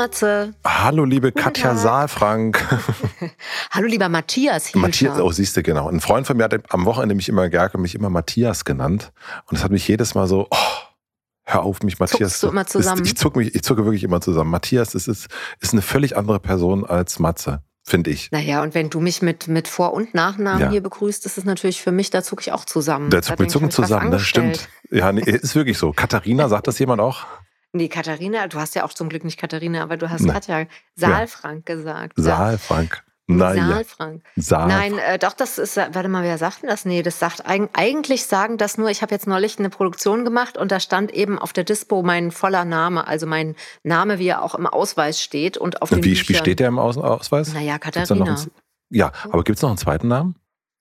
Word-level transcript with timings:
Matze. 0.00 0.54
Hallo, 0.64 1.04
liebe 1.04 1.30
Guten 1.30 1.44
Katja 1.44 1.70
Tag. 1.72 1.78
Saalfrank. 1.78 2.64
Hallo, 3.70 3.86
lieber 3.86 4.08
Matthias. 4.08 4.68
Hilscher. 4.68 4.78
Matthias, 4.78 5.20
oh, 5.20 5.30
siehst 5.30 5.58
du, 5.58 5.62
genau. 5.62 5.90
Ein 5.90 6.00
Freund 6.00 6.26
von 6.26 6.38
mir 6.38 6.44
hat 6.44 6.54
am 6.72 6.86
Wochenende 6.86 7.14
mich 7.14 7.28
immer, 7.28 7.50
Gerke, 7.50 7.76
mich 7.76 7.94
immer 7.94 8.08
Matthias 8.08 8.64
genannt. 8.64 9.12
Und 9.46 9.58
das 9.58 9.62
hat 9.62 9.70
mich 9.70 9.86
jedes 9.86 10.14
Mal 10.14 10.26
so, 10.26 10.46
oh, 10.50 10.56
hör 11.44 11.64
auf, 11.64 11.82
mich 11.82 11.98
Matthias. 11.98 12.30
Zuckst 12.30 12.42
du 12.44 12.48
immer 12.48 12.66
zusammen? 12.66 13.02
Ist, 13.02 13.08
ich, 13.08 13.16
zucke 13.18 13.40
mich, 13.40 13.54
ich 13.54 13.62
zucke 13.62 13.84
wirklich 13.84 14.02
immer 14.02 14.22
zusammen. 14.22 14.50
Matthias 14.50 14.94
ist, 14.94 15.06
ist, 15.06 15.28
ist 15.60 15.74
eine 15.74 15.82
völlig 15.82 16.16
andere 16.16 16.40
Person 16.40 16.86
als 16.86 17.18
Matze 17.18 17.62
finde 17.82 18.10
ich. 18.10 18.30
Naja, 18.30 18.62
und 18.62 18.74
wenn 18.74 18.88
du 18.88 19.00
mich 19.00 19.20
mit, 19.20 19.48
mit 19.48 19.66
Vor- 19.66 19.94
und 19.94 20.14
Nachnamen 20.14 20.60
ja. 20.60 20.70
hier 20.70 20.82
begrüßt, 20.82 21.26
ist 21.26 21.38
es 21.38 21.44
natürlich 21.44 21.82
für 21.82 21.90
mich, 21.90 22.10
da 22.10 22.22
zucke 22.22 22.42
ich 22.42 22.52
auch 22.52 22.64
zusammen. 22.64 23.10
Da 23.10 23.20
zucken 23.20 23.40
wir 23.40 23.48
zucken 23.48 23.70
zusammen, 23.70 24.12
das 24.12 24.22
stimmt. 24.22 24.68
Ja, 24.90 25.10
nee, 25.12 25.22
ist 25.22 25.56
wirklich 25.56 25.76
so. 25.76 25.92
Katharina, 25.92 26.48
sagt 26.48 26.68
das 26.68 26.78
jemand 26.78 27.00
auch? 27.00 27.26
Nee, 27.72 27.88
Katharina, 27.88 28.48
du 28.48 28.58
hast 28.58 28.74
ja 28.74 28.84
auch 28.84 28.92
zum 28.92 29.08
Glück 29.08 29.24
nicht 29.24 29.38
Katharina, 29.38 29.82
aber 29.82 29.96
du 29.96 30.10
hast 30.10 30.22
Nein. 30.22 30.34
Katja 30.34 30.66
Saalfrank 30.96 31.68
ja. 31.68 31.74
gesagt. 31.74 32.12
Saalfrank. 32.16 33.04
Nein, 33.28 33.56
Saalfrank. 33.58 34.22
Saal. 34.36 34.68
Nein, 34.68 34.98
äh, 34.98 35.18
doch, 35.18 35.32
das 35.34 35.58
ist, 35.58 35.76
warte 35.76 36.08
mal, 36.08 36.24
wer 36.24 36.36
sagt 36.36 36.62
denn 36.62 36.68
das? 36.68 36.84
Nee, 36.84 37.02
das 37.02 37.20
sagt, 37.20 37.44
eigentlich 37.46 38.26
sagen 38.26 38.58
das 38.58 38.76
nur, 38.76 38.90
ich 38.90 39.02
habe 39.02 39.14
jetzt 39.14 39.28
neulich 39.28 39.58
eine 39.58 39.70
Produktion 39.70 40.24
gemacht 40.24 40.58
und 40.58 40.72
da 40.72 40.80
stand 40.80 41.12
eben 41.12 41.38
auf 41.38 41.52
der 41.52 41.64
Dispo 41.64 42.02
mein 42.02 42.32
voller 42.32 42.64
Name, 42.64 43.06
also 43.06 43.26
mein 43.26 43.54
Name, 43.84 44.18
wie 44.18 44.26
er 44.26 44.42
auch 44.42 44.56
im 44.56 44.66
Ausweis 44.66 45.22
steht 45.22 45.56
und 45.56 45.80
auf 45.80 45.90
den 45.90 46.02
wie, 46.02 46.10
wie 46.10 46.34
steht 46.34 46.58
der 46.58 46.68
im 46.68 46.78
Ausweis? 46.80 47.54
Naja, 47.54 47.78
Katharina. 47.78 48.36
Ja, 48.90 49.12
aber 49.30 49.44
gibt 49.44 49.58
es 49.58 49.62
noch 49.62 49.70
einen 49.70 49.78
zweiten 49.78 50.08
Namen? 50.08 50.34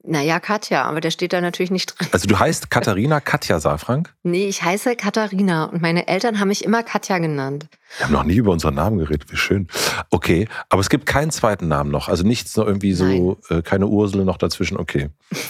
Naja, 0.04 0.40
Katja, 0.40 0.84
aber 0.84 1.02
der 1.02 1.12
steht 1.12 1.34
da 1.34 1.42
natürlich 1.42 1.72
nicht 1.72 2.00
drin. 2.00 2.08
Also 2.12 2.28
du 2.28 2.40
heißt 2.40 2.70
Katharina 2.70 3.20
Katja 3.20 3.60
Saalfrank? 3.60 4.14
Nee, 4.24 4.48
ich 4.48 4.64
heiße 4.64 4.96
Katharina 4.96 5.66
und 5.66 5.82
meine 5.82 6.08
Eltern 6.08 6.40
haben 6.40 6.48
mich 6.48 6.64
immer 6.64 6.84
Katja 6.84 7.18
genannt. 7.18 7.68
Wir 7.98 8.06
haben 8.06 8.14
noch 8.14 8.24
nie 8.24 8.36
über 8.36 8.52
unseren 8.52 8.76
Namen 8.76 8.98
geredet, 8.98 9.30
wie 9.32 9.36
schön. 9.36 9.68
Okay, 10.10 10.48
aber 10.70 10.80
es 10.80 10.90
gibt 10.90 11.06
keinen 11.06 11.32
zweiten 11.32 11.68
Namen 11.68 11.92
noch, 11.92 12.08
also 12.08 12.26
nichts 12.26 12.56
noch 12.56 12.66
irgendwie 12.66 12.94
so, 12.94 13.40
äh, 13.50 13.62
keine 13.62 13.88
Ursel 13.88 14.24
noch 14.24 14.38
dazwischen, 14.38 14.78
okay. 14.78 15.10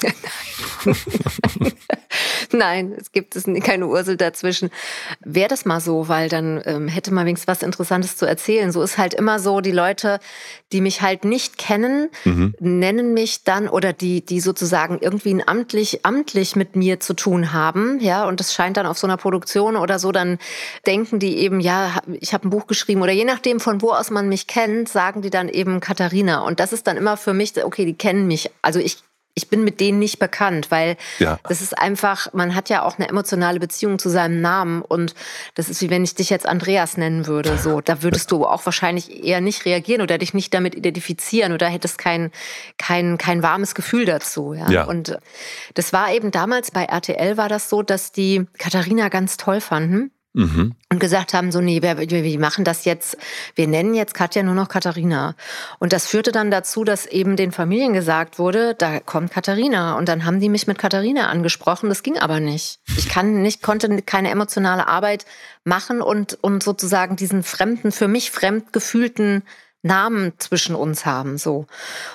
Nein, 2.54 2.96
es 3.00 3.12
gibt 3.12 3.36
es 3.36 3.46
keine 3.64 3.88
Ursel 3.88 4.18
dazwischen. 4.18 4.70
Wäre 5.20 5.48
das 5.48 5.66
mal 5.66 5.80
so, 5.80 6.08
weil 6.08 6.30
dann 6.30 6.62
ähm, 6.66 6.88
hätte 6.88 7.14
man 7.14 7.26
wenigstens 7.26 7.48
was 7.48 7.64
Interessantes 7.64 8.18
zu 8.18 8.26
erzählen. 8.26 8.72
So 8.72 8.82
ist 8.82 8.98
halt 8.98 9.14
immer 9.14 9.40
so, 9.40 9.62
die 9.62 9.72
Leute, 9.72 10.20
die 10.72 10.82
mich 10.82 11.02
halt 11.02 11.26
nicht 11.26 11.58
kennen, 11.58 12.10
mhm. 12.26 12.56
nennen 12.60 13.14
mich 13.14 13.44
dann 13.44 13.68
oder 13.68 13.94
die, 13.94 14.26
die 14.26 14.40
sozusagen 14.40 15.00
irgendwie 15.00 15.42
amtlich, 15.46 16.06
amtlich 16.06 16.56
mit 16.56 16.76
mir 16.76 17.00
zu 17.00 17.14
tun 17.14 17.54
haben, 17.54 18.00
ja, 18.00 18.26
und 18.26 18.40
das 18.40 18.54
scheint 18.54 18.78
dann 18.78 18.86
auf 18.86 18.98
so 18.98 19.08
einer 19.08 19.18
Produktion 19.18 19.76
oder 19.76 20.00
so, 20.00 20.12
dann 20.12 20.40
denken 20.86 21.20
die 21.20 21.38
eben, 21.38 21.60
ja, 21.60 22.02
ich 22.20 22.34
habe 22.34 22.48
ein 22.48 22.52
Buch 22.52 22.68
geschrieben 22.68 23.02
oder 23.02 23.12
je 23.12 23.26
nachdem, 23.26 23.60
von 23.60 23.82
wo 23.82 23.92
aus 23.92 24.10
man 24.10 24.30
mich 24.30 24.48
kennt, 24.48 24.90
sagen 24.90 25.22
die 25.22 25.30
dann 25.30 25.50
eben 25.50 25.80
Katharina. 25.80 26.42
Und 26.42 26.60
das 26.60 26.74
ist 26.74 26.88
dann 26.88 26.98
immer 26.98 27.18
für 27.18 27.34
mich, 27.34 27.64
okay, 27.64 27.86
die 27.86 27.96
kennen 27.96 28.28
mich. 28.28 28.52
Also 28.62 28.80
ich 28.80 28.98
ich 29.40 29.50
bin 29.50 29.64
mit 29.64 29.80
denen 29.80 30.00
nicht 30.00 30.20
bekannt, 30.20 30.70
weil 30.70 30.98
ja. 31.20 31.40
das 31.48 31.62
ist 31.62 31.78
einfach, 31.78 32.34
man 32.34 32.56
hat 32.56 32.70
ja 32.70 32.84
auch 32.84 32.98
eine 32.98 33.08
emotionale 33.08 33.60
Beziehung 33.60 33.98
zu 33.98 34.10
seinem 34.10 34.42
Namen 34.42 34.82
und 34.82 35.16
das 35.56 35.70
ist 35.70 35.82
wie 35.82 35.90
wenn 35.90 36.04
ich 36.04 36.14
dich 36.14 36.30
jetzt 36.30 36.46
Andreas 36.46 36.98
nennen 36.98 37.26
würde. 37.26 37.58
So, 37.58 37.80
da 37.80 38.04
würdest 38.04 38.32
du 38.32 38.46
auch 38.46 38.66
wahrscheinlich 38.66 39.24
eher 39.24 39.40
nicht 39.40 39.66
reagieren 39.66 40.02
oder 40.02 40.18
dich 40.18 40.34
nicht 40.34 40.54
damit 40.54 40.76
identifizieren 40.76 41.54
oder 41.54 41.68
hättest 41.68 41.98
kein, 41.98 42.32
kein, 42.78 43.18
kein 43.18 43.42
warmes 43.42 43.76
Gefühl 43.76 44.06
dazu. 44.06 44.54
Ja? 44.54 44.70
ja. 44.70 44.84
Und 44.84 45.18
das 45.74 45.94
war 45.94 46.12
eben 46.12 46.32
damals 46.32 46.72
bei 46.72 46.84
RTL 46.84 47.38
war 47.38 47.48
das 47.48 47.70
so, 47.70 47.82
dass 47.82 48.12
die 48.12 48.46
Katharina 48.58 49.08
ganz 49.08 49.38
toll 49.38 49.62
fanden. 49.62 50.12
Mhm. 50.34 50.76
Und 50.92 51.00
gesagt 51.00 51.34
haben, 51.34 51.52
so, 51.52 51.60
nee, 51.60 51.82
wir, 51.82 51.98
wir 51.98 52.40
machen 52.40 52.64
das 52.64 52.86
jetzt, 52.86 53.18
wir 53.56 53.68
nennen 53.68 53.96
jetzt 53.96 54.14
Katja 54.14 54.44
nur 54.44 54.54
noch 54.54 54.70
Katharina. 54.70 55.36
Und 55.80 55.92
das 55.92 56.06
führte 56.06 56.32
dann 56.32 56.52
dazu, 56.52 56.84
dass 56.84 57.08
eben 57.08 57.36
den 57.36 57.52
Familien 57.52 57.94
gesagt 57.94 58.38
wurde, 58.38 58.76
da 58.76 59.00
kommt 59.00 59.32
Katharina. 59.32 59.98
Und 59.98 60.08
dann 60.08 60.26
haben 60.26 60.40
die 60.40 60.50
mich 60.50 60.68
mit 60.68 60.78
Katharina 60.78 61.30
angesprochen. 61.30 61.90
Das 61.90 62.04
ging 62.04 62.18
aber 62.20 62.40
nicht. 62.40 62.80
Ich 62.96 63.10
kann 63.10 63.42
nicht, 63.42 63.64
konnte 63.64 64.04
keine 64.04 64.30
emotionale 64.30 64.88
Arbeit 64.88 65.26
machen 65.64 66.02
und, 66.02 66.38
und 66.42 66.62
sozusagen 66.62 67.16
diesen 67.16 67.42
fremden, 67.42 67.92
für 67.92 68.08
mich 68.08 68.30
fremd 68.30 68.72
gefühlten 68.72 69.44
Namen 69.82 70.34
zwischen 70.40 70.76
uns 70.76 71.06
haben, 71.06 71.38
so. 71.38 71.66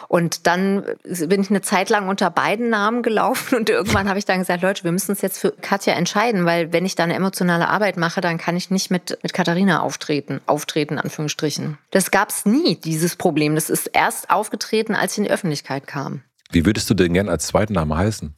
Und 0.09 0.47
dann 0.47 0.85
bin 1.05 1.41
ich 1.41 1.51
eine 1.51 1.63
Zeit 1.63 1.89
lang 1.89 2.09
unter 2.09 2.31
beiden 2.31 2.69
Namen 2.69 3.03
gelaufen 3.03 3.57
und 3.57 3.71
irgendwann 3.71 4.09
habe 4.09 4.19
ich 4.19 4.27
dann 4.27 4.41
gesagt, 4.41 4.63
Leute, 4.63 4.85
wir 4.85 4.93
müssen 4.93 5.13
uns 5.13 5.23
jetzt 5.23 5.39
für 5.39 5.53
Katja 5.53 5.95
entscheiden, 5.95 6.45
weil 6.45 6.73
wenn 6.73 6.85
ich 6.85 6.95
da 6.95 7.05
eine 7.05 7.15
emotionale 7.15 7.69
Arbeit 7.69 7.97
mache, 7.97 8.21
dann 8.21 8.37
kann 8.37 8.57
ich 8.57 8.71
nicht 8.71 8.91
mit, 8.91 9.19
mit 9.23 9.33
Katharina 9.33 9.81
auftreten, 9.81 10.41
auftreten, 10.47 10.99
Anführungsstrichen. 10.99 11.79
Das 11.91 12.11
gab 12.11 12.29
es 12.29 12.45
nie, 12.45 12.77
dieses 12.77 13.17
Problem. 13.17 13.55
Das 13.55 13.71
ist 13.71 13.87
erst 13.87 14.29
aufgetreten, 14.29 14.95
als 14.95 15.13
ich 15.13 15.19
in 15.19 15.25
die 15.25 15.31
Öffentlichkeit 15.31 15.87
kam. 15.87 16.23
Wie 16.51 16.67
würdest 16.67 16.91
du 16.91 16.95
denn 16.95 17.15
gern 17.15 17.31
als 17.31 17.47
zweiten 17.47 17.73
Namen 17.73 17.97
heißen? 17.97 18.35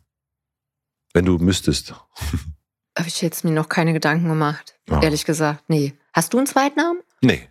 Wenn 1.13 1.25
du 1.25 1.39
müsstest. 1.39 1.95
Habe 2.99 3.09
ich 3.09 3.21
jetzt 3.21 3.45
mir 3.45 3.51
noch 3.51 3.69
keine 3.69 3.93
Gedanken 3.93 4.29
gemacht, 4.29 4.79
oh. 4.89 5.01
ehrlich 5.03 5.25
gesagt. 5.25 5.65
Nee. 5.69 5.95
Hast 6.13 6.33
du 6.33 6.39
einen 6.39 6.47
Zweitnamen? 6.47 7.03
Nee, 7.21 7.49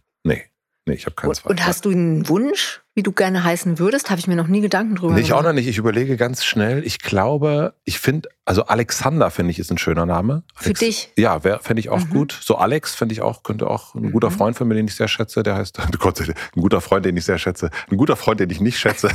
nee. 0.86 0.94
Ich 0.94 1.06
habe 1.06 1.16
keinen 1.16 1.30
und, 1.30 1.46
Und 1.46 1.66
hast 1.66 1.86
du 1.86 1.92
einen 1.92 2.28
Wunsch, 2.30 2.82
wie 2.96 3.04
du 3.04 3.12
gerne 3.12 3.44
heißen 3.44 3.78
würdest? 3.78 4.10
Habe 4.10 4.20
ich 4.20 4.28
mir 4.28 4.38
noch 4.38 4.48
nie 4.48 4.62
Gedanken 4.62 4.96
drüber 4.96 5.16
nee, 5.16 5.22
Ich 5.22 5.34
auch 5.34 5.44
noch 5.44 5.52
nicht. 5.52 5.68
Ich 5.68 5.78
überlege 5.78 6.16
ganz 6.16 6.46
schnell. 6.46 6.82
Ich 6.86 7.00
glaube, 7.00 7.74
ich 7.84 8.00
finde, 8.00 8.30
also 8.46 8.68
Alexander 8.68 9.30
finde 9.32 9.52
ich 9.52 9.60
ist 9.60 9.70
ein 9.70 9.78
schöner 9.78 10.06
Name. 10.06 10.44
Alex, 10.56 10.80
Für 10.80 10.86
dich? 10.86 11.12
Ja, 11.18 11.42
fände 11.42 11.82
ich 11.82 11.90
auch 11.90 12.00
mhm. 12.00 12.10
gut. 12.10 12.40
So 12.42 12.56
Alex 12.56 12.96
finde 12.96 13.12
ich 13.12 13.22
auch, 13.22 13.44
könnte 13.44 13.70
auch 13.70 13.96
ein 13.96 14.14
guter 14.14 14.30
mhm. 14.30 14.36
Freund 14.36 14.58
von 14.58 14.70
mir, 14.70 14.76
den 14.76 14.88
ich 14.88 14.96
sehr 14.96 15.10
schätze. 15.10 15.44
Der 15.44 15.56
heißt, 15.56 15.78
Gott, 16.00 16.22
ein 16.22 16.62
guter 16.62 16.80
Freund, 16.80 17.06
den 17.06 17.18
ich 17.18 17.26
sehr 17.26 17.38
schätze. 17.38 17.70
Ein 17.92 17.98
guter 17.98 18.16
Freund, 18.16 18.40
den 18.40 18.50
ich 18.50 18.62
nicht 18.62 18.80
schätze. 18.80 19.10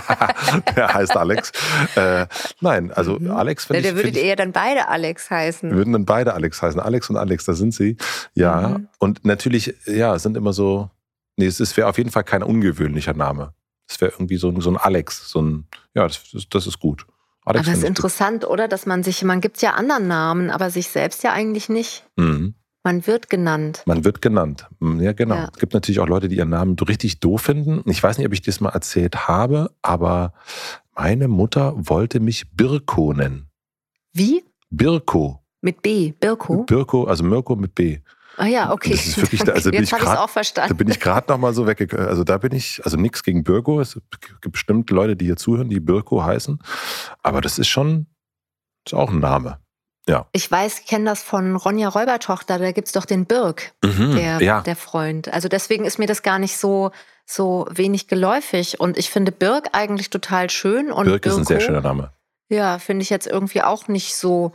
der 0.76 0.94
heißt 0.94 1.14
Alex. 1.14 1.52
Äh, 1.96 2.26
nein, 2.62 2.90
also 2.90 3.18
mhm. 3.18 3.32
Alex 3.32 3.66
finde 3.66 3.80
ich. 3.80 3.86
Der 3.86 3.96
würdet 3.96 4.16
eher 4.16 4.36
dann 4.36 4.52
beide 4.52 4.88
Alex 4.88 5.30
heißen. 5.30 5.70
Würden 5.70 5.92
dann 5.92 6.06
beide 6.06 6.32
Alex 6.32 6.62
heißen. 6.62 6.80
Alex 6.80 7.10
und 7.10 7.18
Alex, 7.18 7.44
da 7.44 7.52
sind 7.52 7.74
sie. 7.74 7.98
Ja. 8.32 8.78
Mhm. 8.78 8.88
Und 8.98 9.24
natürlich, 9.26 9.74
ja, 9.84 10.18
sind 10.18 10.38
immer 10.38 10.54
so 10.54 10.88
Nee, 11.40 11.46
es 11.46 11.76
wäre 11.78 11.88
auf 11.88 11.96
jeden 11.96 12.10
Fall 12.10 12.24
kein 12.24 12.42
ungewöhnlicher 12.42 13.14
Name. 13.14 13.54
Es 13.88 13.98
wäre 14.00 14.12
irgendwie 14.12 14.36
so 14.36 14.50
ein, 14.50 14.60
so 14.60 14.70
ein 14.70 14.76
Alex, 14.76 15.30
so 15.30 15.40
ein, 15.40 15.66
ja, 15.94 16.06
das, 16.06 16.22
das 16.50 16.66
ist 16.66 16.78
gut. 16.78 17.06
Alex 17.46 17.66
aber 17.66 17.72
es 17.72 17.82
ist 17.82 17.88
interessant, 17.88 18.42
gut. 18.42 18.50
oder? 18.50 18.68
Dass 18.68 18.84
man 18.84 19.02
sich, 19.02 19.24
man 19.24 19.40
gibt 19.40 19.62
ja 19.62 19.72
anderen 19.72 20.06
Namen, 20.06 20.50
aber 20.50 20.68
sich 20.68 20.88
selbst 20.88 21.24
ja 21.24 21.32
eigentlich 21.32 21.70
nicht. 21.70 22.04
Mhm. 22.16 22.54
Man 22.84 23.06
wird 23.06 23.30
genannt. 23.30 23.82
Man 23.86 24.04
wird 24.04 24.20
genannt. 24.20 24.68
Hm, 24.80 25.00
ja, 25.00 25.14
genau. 25.14 25.34
Ja. 25.34 25.48
Es 25.50 25.58
gibt 25.58 25.72
natürlich 25.72 26.00
auch 26.00 26.08
Leute, 26.08 26.28
die 26.28 26.36
ihren 26.36 26.50
Namen 26.50 26.76
richtig 26.78 27.20
doof 27.20 27.40
finden. 27.40 27.82
Ich 27.90 28.02
weiß 28.02 28.18
nicht, 28.18 28.26
ob 28.26 28.34
ich 28.34 28.42
das 28.42 28.60
mal 28.60 28.70
erzählt 28.70 29.28
habe, 29.28 29.70
aber 29.80 30.34
meine 30.94 31.28
Mutter 31.28 31.74
wollte 31.76 32.20
mich 32.20 32.50
Birko 32.54 33.14
nennen. 33.14 33.48
Wie? 34.12 34.44
Birko. 34.68 35.42
Mit 35.62 35.80
B, 35.80 36.12
Birko? 36.12 36.64
Birko, 36.64 37.04
also 37.04 37.24
Mirko 37.24 37.56
mit 37.56 37.74
B. 37.74 38.00
Ah 38.40 38.46
ja, 38.46 38.72
okay. 38.72 38.92
Das 38.92 39.06
ist 39.06 39.16
wirklich, 39.18 39.46
also 39.52 39.70
Jetzt 39.70 39.92
habe 39.92 40.02
ich 40.02 40.08
auch 40.08 40.30
verstanden. 40.30 40.70
Da 40.70 40.74
bin 40.74 40.88
ich 40.88 40.98
gerade 40.98 41.30
noch 41.30 41.36
mal 41.36 41.52
so 41.52 41.66
weggekommen. 41.66 42.08
Also 42.08 42.24
da 42.24 42.38
bin 42.38 42.52
ich, 42.52 42.80
also 42.84 42.96
nichts 42.96 43.22
gegen 43.22 43.44
Birko. 43.44 43.82
Es 43.82 44.00
gibt 44.40 44.52
bestimmt 44.52 44.88
Leute, 44.88 45.14
die 45.14 45.26
hier 45.26 45.36
zuhören, 45.36 45.68
die 45.68 45.78
Birko 45.78 46.24
heißen. 46.24 46.58
Aber 47.22 47.42
das 47.42 47.58
ist 47.58 47.68
schon, 47.68 48.06
ist 48.86 48.94
auch 48.94 49.10
ein 49.10 49.18
Name. 49.18 49.58
Ja. 50.08 50.26
Ich 50.32 50.50
weiß, 50.50 50.78
ich 50.78 50.86
kenne 50.86 51.04
das 51.04 51.22
von 51.22 51.54
Ronja 51.54 51.90
Räubertochter, 51.90 52.58
da 52.58 52.72
gibt 52.72 52.86
es 52.88 52.92
doch 52.92 53.04
den 53.04 53.26
Birk, 53.26 53.74
mhm, 53.84 54.16
der, 54.16 54.40
ja. 54.40 54.62
der 54.62 54.74
Freund. 54.74 55.30
Also 55.30 55.48
deswegen 55.48 55.84
ist 55.84 55.98
mir 55.98 56.06
das 56.06 56.22
gar 56.22 56.38
nicht 56.38 56.56
so, 56.56 56.92
so 57.26 57.66
wenig 57.70 58.08
geläufig. 58.08 58.80
Und 58.80 58.96
ich 58.96 59.10
finde 59.10 59.32
Birk 59.32 59.68
eigentlich 59.72 60.08
total 60.08 60.48
schön. 60.48 60.90
Und 60.90 61.04
Birk 61.04 61.20
Birko, 61.20 61.36
ist 61.36 61.42
ein 61.42 61.44
sehr 61.44 61.60
schöner 61.60 61.82
Name. 61.82 62.10
Ja, 62.48 62.78
finde 62.78 63.02
ich 63.02 63.10
jetzt 63.10 63.26
irgendwie 63.26 63.60
auch 63.60 63.86
nicht 63.86 64.16
so, 64.16 64.52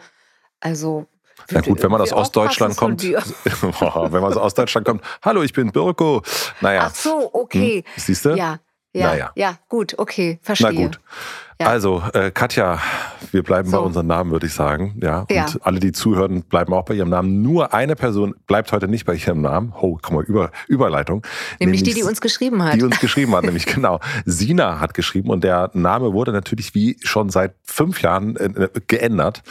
also 0.60 1.06
na 1.52 1.62
gut, 1.62 1.82
wenn 1.84 1.92
man 1.92 2.02
aus 2.02 2.14
Ostdeutschland 2.14 2.76
kommt, 2.78 3.04
wenn 3.04 4.22
man 4.22 4.24
aus 4.24 4.38
Ostdeutschland 4.38 4.88
kommt, 4.88 5.04
hallo, 5.22 5.44
ich 5.44 5.54
bin 5.54 5.72
Birko. 5.72 6.22
Naja. 6.62 6.88
Ach 6.88 6.96
so, 6.96 7.30
okay. 7.34 7.84
Hm, 7.86 7.94
siehst 7.98 8.26
du? 8.26 8.36
Ja. 8.36 8.60
Ja, 8.94 9.08
naja. 9.08 9.32
ja, 9.36 9.58
gut, 9.68 10.00
okay, 10.00 10.40
verstehe. 10.42 10.72
Na 10.72 10.82
gut. 10.86 11.02
Ja. 11.60 11.68
Also, 11.68 12.04
äh, 12.14 12.32
Katja, 12.32 12.80
wir 13.32 13.42
bleiben 13.42 13.70
So. 13.70 13.78
bei 13.78 13.84
unseren 13.84 14.08
Namen, 14.08 14.32
würde 14.32 14.46
ich 14.48 14.54
sagen. 14.54 15.00
Ja. 15.02 15.20
Und 15.22 15.32
Ja. 15.32 15.46
alle, 15.62 15.80
die 15.80 15.94
zuhören, 15.94 16.44
bleiben 16.44 16.74
auch 16.74 16.84
bei 16.84 16.96
ihrem 16.96 17.10
Namen. 17.10 17.42
Nur 17.44 17.74
eine 17.74 17.96
Person 17.96 18.36
bleibt 18.46 18.74
heute 18.74 18.90
nicht 18.90 19.06
bei 19.06 19.16
ihrem 19.16 19.40
Namen. 19.42 19.72
Oh, 19.80 19.98
guck 20.02 20.12
mal, 20.12 20.24
Über, 20.26 20.52
Überleitung. 20.68 21.26
Nämlich 21.62 21.84
die, 21.84 21.94
die 21.94 22.04
uns 22.04 22.20
geschrieben 22.20 22.62
hat. 22.62 22.76
Die 22.76 22.84
uns 22.84 23.00
geschrieben 23.00 23.34
hat, 23.36 23.44
nämlich 23.46 23.66
genau. 23.66 24.02
Sina 24.26 24.80
hat 24.82 24.94
geschrieben 24.94 25.30
und 25.30 25.46
der 25.46 25.70
Name 25.74 26.12
wurde 26.12 26.34
natürlich 26.34 26.76
wie 26.76 26.98
schon 27.04 27.30
seit 27.30 27.56
fünf 27.64 28.02
Jahren 28.02 28.36
äh, 28.36 28.70
geändert. 28.88 29.42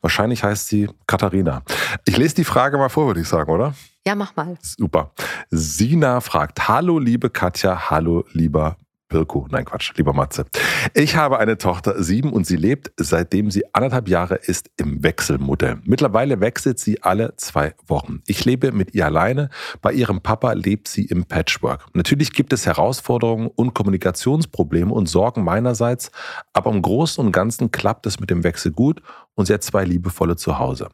Wahrscheinlich 0.00 0.42
heißt 0.42 0.66
sie 0.66 0.88
Katharina. 1.06 1.62
Ich 2.06 2.16
lese 2.16 2.34
die 2.34 2.44
Frage 2.44 2.76
mal 2.76 2.88
vor, 2.88 3.06
würde 3.06 3.20
ich 3.20 3.28
sagen, 3.28 3.50
oder? 3.52 3.74
ja, 4.04 4.16
mach 4.16 4.34
mal. 4.34 4.56
Super. 4.62 5.12
Sina 5.50 6.20
fragt, 6.20 6.66
hallo 6.66 6.98
liebe 6.98 7.30
Katja, 7.30 7.88
hallo 7.88 8.24
lieber 8.32 8.76
Birko. 9.12 9.46
Nein, 9.50 9.66
Quatsch, 9.66 9.92
lieber 9.96 10.12
Matze. 10.14 10.46
Ich 10.94 11.16
habe 11.16 11.38
eine 11.38 11.58
Tochter, 11.58 12.02
sieben, 12.02 12.32
und 12.32 12.46
sie 12.46 12.56
lebt, 12.56 12.90
seitdem 12.96 13.50
sie 13.50 13.62
anderthalb 13.74 14.08
Jahre 14.08 14.36
ist, 14.36 14.70
im 14.78 15.02
Wechselmodell. 15.04 15.78
Mittlerweile 15.84 16.40
wechselt 16.40 16.78
sie 16.78 17.02
alle 17.02 17.34
zwei 17.36 17.74
Wochen. 17.86 18.22
Ich 18.26 18.44
lebe 18.44 18.72
mit 18.72 18.94
ihr 18.94 19.06
alleine. 19.06 19.50
Bei 19.82 19.92
ihrem 19.92 20.22
Papa 20.22 20.54
lebt 20.54 20.88
sie 20.88 21.04
im 21.04 21.26
Patchwork. 21.26 21.86
Natürlich 21.92 22.32
gibt 22.32 22.52
es 22.52 22.66
Herausforderungen 22.66 23.48
und 23.48 23.74
Kommunikationsprobleme 23.74 24.92
und 24.92 25.06
Sorgen 25.06 25.44
meinerseits, 25.44 26.10
aber 26.54 26.70
im 26.70 26.80
Großen 26.80 27.24
und 27.24 27.32
Ganzen 27.32 27.70
klappt 27.70 28.06
es 28.06 28.18
mit 28.18 28.30
dem 28.30 28.42
Wechsel 28.44 28.72
gut 28.72 29.02
und 29.34 29.46
sie 29.46 29.54
hat 29.54 29.62
zwei 29.62 29.84
liebevolle 29.84 30.36
Zuhause. 30.36 30.88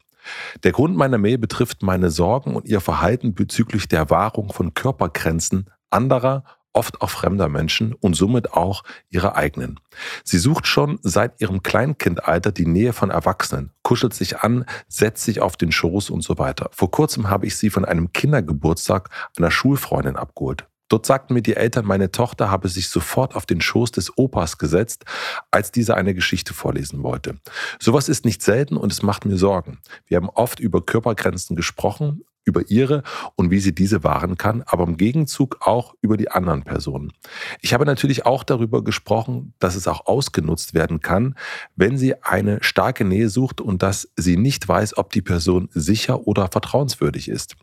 Der 0.64 0.72
Grund 0.72 0.96
meiner 0.96 1.18
Mail 1.18 1.38
betrifft 1.38 1.82
meine 1.82 2.10
Sorgen 2.10 2.56
und 2.56 2.66
ihr 2.66 2.80
Verhalten 2.80 3.34
bezüglich 3.34 3.88
der 3.88 4.10
Wahrung 4.10 4.52
von 4.52 4.74
Körpergrenzen 4.74 5.70
anderer, 5.90 6.44
oft 6.72 7.00
auch 7.00 7.10
fremder 7.10 7.48
Menschen 7.48 7.94
und 7.94 8.14
somit 8.14 8.52
auch 8.52 8.84
ihrer 9.10 9.36
eigenen. 9.36 9.80
Sie 10.24 10.38
sucht 10.38 10.66
schon 10.66 10.98
seit 11.02 11.40
ihrem 11.40 11.62
Kleinkindalter 11.62 12.52
die 12.52 12.66
Nähe 12.66 12.92
von 12.92 13.10
Erwachsenen, 13.10 13.72
kuschelt 13.82 14.14
sich 14.14 14.40
an, 14.40 14.64
setzt 14.88 15.24
sich 15.24 15.40
auf 15.40 15.56
den 15.56 15.72
Schoß 15.72 16.10
und 16.10 16.22
so 16.22 16.38
weiter. 16.38 16.70
Vor 16.72 16.90
kurzem 16.90 17.30
habe 17.30 17.46
ich 17.46 17.56
sie 17.56 17.70
von 17.70 17.84
einem 17.84 18.12
Kindergeburtstag 18.12 19.10
einer 19.36 19.50
Schulfreundin 19.50 20.16
abgeholt. 20.16 20.66
Dort 20.88 21.04
sagten 21.04 21.34
mir 21.34 21.42
die 21.42 21.56
Eltern, 21.56 21.84
meine 21.84 22.10
Tochter 22.10 22.50
habe 22.50 22.68
sich 22.68 22.88
sofort 22.88 23.36
auf 23.36 23.44
den 23.44 23.60
Schoß 23.60 23.92
des 23.92 24.16
Opas 24.16 24.56
gesetzt, 24.56 25.04
als 25.50 25.70
dieser 25.70 25.96
eine 25.96 26.14
Geschichte 26.14 26.54
vorlesen 26.54 27.02
wollte. 27.02 27.36
Sowas 27.78 28.08
ist 28.08 28.24
nicht 28.24 28.42
selten 28.42 28.76
und 28.76 28.90
es 28.90 29.02
macht 29.02 29.26
mir 29.26 29.36
Sorgen. 29.36 29.78
Wir 30.06 30.16
haben 30.16 30.30
oft 30.30 30.60
über 30.60 30.84
Körpergrenzen 30.84 31.56
gesprochen, 31.56 32.24
über 32.48 32.68
ihre 32.68 33.02
und 33.36 33.50
wie 33.50 33.60
sie 33.60 33.74
diese 33.74 34.02
wahren 34.02 34.36
kann, 34.36 34.64
aber 34.66 34.84
im 34.84 34.96
Gegenzug 34.96 35.58
auch 35.60 35.94
über 36.00 36.16
die 36.16 36.30
anderen 36.30 36.64
Personen. 36.64 37.12
Ich 37.60 37.74
habe 37.74 37.84
natürlich 37.84 38.26
auch 38.26 38.42
darüber 38.42 38.82
gesprochen, 38.82 39.52
dass 39.58 39.76
es 39.76 39.86
auch 39.86 40.06
ausgenutzt 40.06 40.74
werden 40.74 41.00
kann, 41.00 41.34
wenn 41.76 41.98
sie 41.98 42.20
eine 42.22 42.58
starke 42.62 43.04
Nähe 43.04 43.28
sucht 43.28 43.60
und 43.60 43.82
dass 43.82 44.08
sie 44.16 44.36
nicht 44.36 44.66
weiß, 44.66 44.96
ob 44.96 45.12
die 45.12 45.22
Person 45.22 45.68
sicher 45.72 46.26
oder 46.26 46.48
vertrauenswürdig 46.48 47.28
ist. 47.28 47.54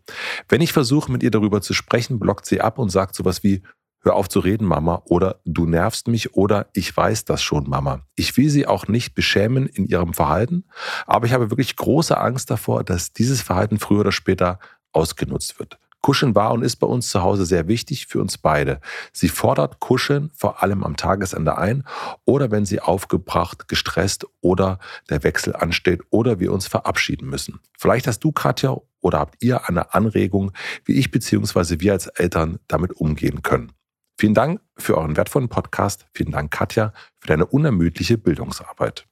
Wenn 0.48 0.60
ich 0.60 0.72
versuche, 0.72 1.10
mit 1.10 1.22
ihr 1.22 1.30
darüber 1.30 1.60
zu 1.60 1.74
sprechen, 1.74 2.20
blockt 2.20 2.46
sie 2.46 2.60
ab 2.60 2.78
und 2.78 2.90
sagt 2.90 3.16
sowas 3.16 3.42
wie, 3.42 3.62
Hör 4.06 4.14
auf 4.14 4.28
zu 4.28 4.38
reden, 4.38 4.68
Mama, 4.68 5.02
oder 5.06 5.40
du 5.44 5.66
nervst 5.66 6.06
mich, 6.06 6.34
oder 6.34 6.68
ich 6.74 6.96
weiß 6.96 7.24
das 7.24 7.42
schon, 7.42 7.68
Mama. 7.68 8.02
Ich 8.14 8.36
will 8.36 8.48
sie 8.48 8.64
auch 8.64 8.86
nicht 8.86 9.16
beschämen 9.16 9.66
in 9.66 9.84
ihrem 9.84 10.14
Verhalten, 10.14 10.62
aber 11.08 11.26
ich 11.26 11.32
habe 11.32 11.50
wirklich 11.50 11.74
große 11.74 12.16
Angst 12.16 12.48
davor, 12.48 12.84
dass 12.84 13.12
dieses 13.12 13.42
Verhalten 13.42 13.80
früher 13.80 14.02
oder 14.02 14.12
später 14.12 14.60
ausgenutzt 14.92 15.58
wird. 15.58 15.80
Kuscheln 16.02 16.36
war 16.36 16.52
und 16.52 16.62
ist 16.62 16.76
bei 16.76 16.86
uns 16.86 17.10
zu 17.10 17.24
Hause 17.24 17.46
sehr 17.46 17.66
wichtig 17.66 18.06
für 18.06 18.20
uns 18.20 18.38
beide. 18.38 18.78
Sie 19.12 19.28
fordert 19.28 19.80
Kuscheln 19.80 20.30
vor 20.36 20.62
allem 20.62 20.84
am 20.84 20.96
Tagesende 20.96 21.58
ein 21.58 21.82
oder 22.24 22.52
wenn 22.52 22.64
sie 22.64 22.78
aufgebracht, 22.78 23.66
gestresst 23.66 24.24
oder 24.40 24.78
der 25.10 25.24
Wechsel 25.24 25.56
ansteht 25.56 26.02
oder 26.10 26.38
wir 26.38 26.52
uns 26.52 26.68
verabschieden 26.68 27.28
müssen. 27.28 27.58
Vielleicht 27.76 28.06
hast 28.06 28.20
du, 28.20 28.30
Katja, 28.30 28.76
oder 29.00 29.18
habt 29.18 29.42
ihr 29.42 29.68
eine 29.68 29.94
Anregung, 29.94 30.52
wie 30.84 30.92
ich 30.92 31.10
bzw. 31.10 31.80
wir 31.80 31.92
als 31.92 32.06
Eltern 32.06 32.60
damit 32.68 32.92
umgehen 32.92 33.42
können. 33.42 33.72
Vielen 34.18 34.34
Dank 34.34 34.60
für 34.78 34.96
euren 34.96 35.16
wertvollen 35.16 35.48
Podcast. 35.48 36.06
Vielen 36.14 36.32
Dank, 36.32 36.50
Katja, 36.50 36.92
für 37.20 37.28
deine 37.28 37.46
unermüdliche 37.46 38.16
Bildungsarbeit. 38.18 39.06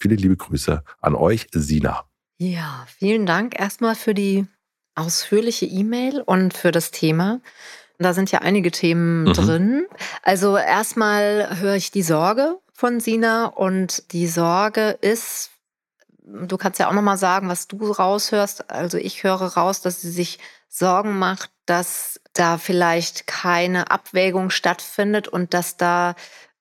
Viele 0.00 0.14
liebe 0.16 0.36
Grüße 0.36 0.82
an 1.00 1.14
euch, 1.14 1.46
Sina. 1.52 2.04
Ja, 2.38 2.86
vielen 2.98 3.26
Dank 3.26 3.58
erstmal 3.58 3.94
für 3.94 4.14
die 4.14 4.46
ausführliche 4.94 5.66
E-Mail 5.66 6.22
und 6.22 6.54
für 6.54 6.70
das 6.72 6.90
Thema. 6.90 7.40
Da 7.98 8.12
sind 8.14 8.30
ja 8.30 8.40
einige 8.40 8.70
Themen 8.70 9.24
Mhm. 9.24 9.32
drin. 9.32 9.86
Also 10.22 10.56
erstmal 10.56 11.58
höre 11.60 11.76
ich 11.76 11.90
die 11.90 12.02
Sorge 12.02 12.58
von 12.74 13.00
Sina 13.00 13.46
und 13.46 14.12
die 14.12 14.26
Sorge 14.26 14.98
ist, 15.00 15.50
du 16.26 16.56
kannst 16.56 16.80
ja 16.80 16.88
auch 16.88 16.92
nochmal 16.92 17.16
sagen, 17.16 17.48
was 17.48 17.68
du 17.68 17.90
raushörst. 17.90 18.70
Also 18.70 18.98
ich 18.98 19.22
höre 19.22 19.42
raus, 19.42 19.80
dass 19.80 20.00
sie 20.00 20.10
sich 20.10 20.38
Sorgen 20.68 21.18
macht, 21.18 21.50
dass 21.64 22.20
da 22.32 22.58
vielleicht 22.58 23.26
keine 23.26 23.90
Abwägung 23.90 24.50
stattfindet 24.50 25.28
und 25.28 25.54
dass 25.54 25.76
da 25.76 26.14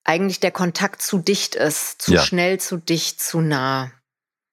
eigentlich 0.04 0.40
der 0.40 0.52
Kontakt 0.52 1.02
zu 1.02 1.18
dicht 1.18 1.56
ist, 1.56 2.02
zu 2.02 2.14
Ja. 2.14 2.22
schnell, 2.22 2.60
zu 2.60 2.78
dicht, 2.78 3.20
zu 3.20 3.42
nah 3.42 3.92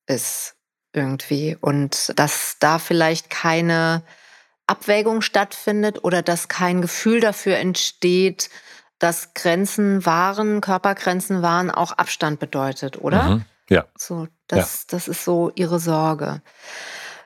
ist 0.06 0.54
irgendwie 0.94 1.56
und 1.60 2.12
dass 2.16 2.56
da 2.58 2.78
vielleicht 2.78 3.30
keine 3.30 4.02
Abwägung 4.66 5.20
stattfindet 5.22 6.04
oder 6.04 6.22
dass 6.22 6.48
kein 6.48 6.82
Gefühl 6.82 7.20
dafür 7.20 7.56
entsteht, 7.56 8.50
dass 8.98 9.34
Grenzen 9.34 10.04
wahren, 10.06 10.60
Körpergrenzen 10.60 11.42
wahren, 11.42 11.70
auch 11.70 11.92
Abstand 11.92 12.40
bedeutet, 12.40 13.00
oder? 13.00 13.22
Mhm. 13.22 13.44
Ja. 13.72 13.86
So, 13.96 14.28
das, 14.48 14.86
das 14.86 15.08
ist 15.08 15.24
so 15.24 15.50
ihre 15.54 15.78
Sorge. 15.78 16.42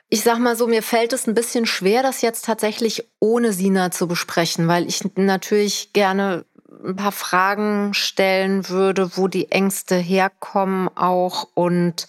Ich 0.09 0.23
sag 0.23 0.39
mal 0.39 0.55
so, 0.55 0.67
mir 0.67 0.83
fällt 0.83 1.11
es 1.11 1.27
ein 1.27 1.33
bisschen 1.33 1.65
schwer, 1.65 2.01
das 2.01 2.21
jetzt 2.21 2.45
tatsächlich 2.45 3.09
ohne 3.19 3.51
Sina 3.51 3.91
zu 3.91 4.07
besprechen, 4.07 4.67
weil 4.67 4.87
ich 4.87 5.03
natürlich 5.15 5.91
gerne 5.91 6.45
ein 6.85 6.95
paar 6.95 7.11
Fragen 7.11 7.93
stellen 7.93 8.69
würde, 8.69 9.17
wo 9.17 9.27
die 9.27 9.51
Ängste 9.51 9.95
herkommen 9.95 10.89
auch 10.95 11.47
und 11.53 12.07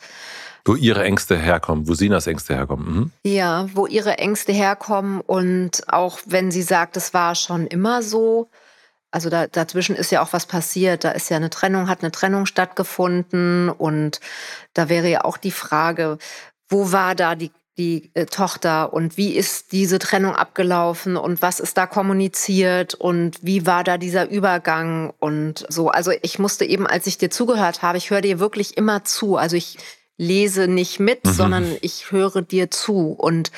Wo 0.65 0.77
ihre 0.77 1.03
Ängste 1.03 1.37
herkommen, 1.37 1.89
wo 1.89 1.95
Sinas 1.95 2.27
Ängste 2.27 2.55
herkommen. 2.55 2.95
Mhm. 2.95 3.13
ja, 3.25 3.67
wo 3.75 3.87
ihre 3.87 4.19
Ängste 4.19 4.53
herkommen 4.53 5.21
und 5.21 5.83
auch 5.89 6.21
wenn 6.27 6.51
sie 6.51 6.63
sagt, 6.63 6.97
es 6.97 7.15
war 7.15 7.35
schon 7.35 7.67
immer 7.67 8.03
so, 8.03 8.51
also 9.11 9.31
da, 9.31 9.47
dazwischen 9.47 9.97
ist 9.97 10.13
ja 10.13 10.23
auch 10.23 10.33
was 10.33 10.47
passiert, 10.47 11.05
da 11.05 11.13
ist 11.13 11.31
ja 11.31 11.37
eine 11.37 11.51
Trennung, 11.51 11.89
hat 11.89 12.03
eine 12.03 12.13
Trennung 12.13 12.47
stattgefunden 12.47 13.71
und 13.71 14.21
da 14.75 14.89
wäre 14.89 15.09
ja 15.09 15.25
auch 15.25 15.37
die 15.37 15.51
Frage, 15.51 16.19
wo 16.69 16.93
war 16.93 17.15
da 17.15 17.35
die, 17.35 17.51
die 17.79 18.11
äh, 18.15 18.27
Tochter 18.27 18.93
und 18.93 19.17
wie 19.17 19.35
ist 19.35 19.73
diese 19.73 19.99
Trennung 19.99 20.35
abgelaufen 20.35 21.17
und 21.17 21.41
was 21.41 21.61
ist 21.61 21.79
da 21.79 21.87
kommuniziert 21.87 22.95
und 22.95 23.39
wie 23.41 23.65
war 23.67 23.85
da 23.85 23.97
dieser 23.97 24.29
Übergang 24.29 25.15
und 25.21 25.65
so. 25.69 25.89
Also 25.89 26.13
ich 26.23 26.39
musste 26.39 26.65
eben, 26.65 26.87
als 26.87 27.07
ich 27.07 27.17
dir 27.19 27.31
zugehört 27.31 27.83
habe, 27.83 27.97
ich 27.99 28.11
höre 28.11 28.21
dir 28.21 28.39
wirklich 28.41 28.77
immer 28.77 29.05
zu. 29.05 29.37
Also 29.37 29.57
ich 29.57 29.79
lese 30.19 30.67
nicht 30.67 30.99
mit, 30.99 31.25
Mhm. 31.25 31.33
sondern 31.33 31.77
ich 31.81 32.11
höre 32.11 32.43
dir 32.43 32.71
zu. 32.71 33.13
Und 33.13 33.53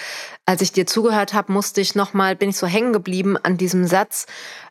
als 0.44 0.60
ich 0.60 0.72
dir 0.72 0.86
zugehört 0.86 1.32
habe, 1.32 1.50
musste 1.52 1.80
ich 1.80 1.94
noch 1.94 2.12
mal, 2.12 2.36
bin 2.36 2.50
ich 2.50 2.58
so 2.58 2.66
hängen 2.66 2.92
geblieben 2.92 3.36
an 3.38 3.56
diesem 3.56 3.86
Satz, 3.86 4.26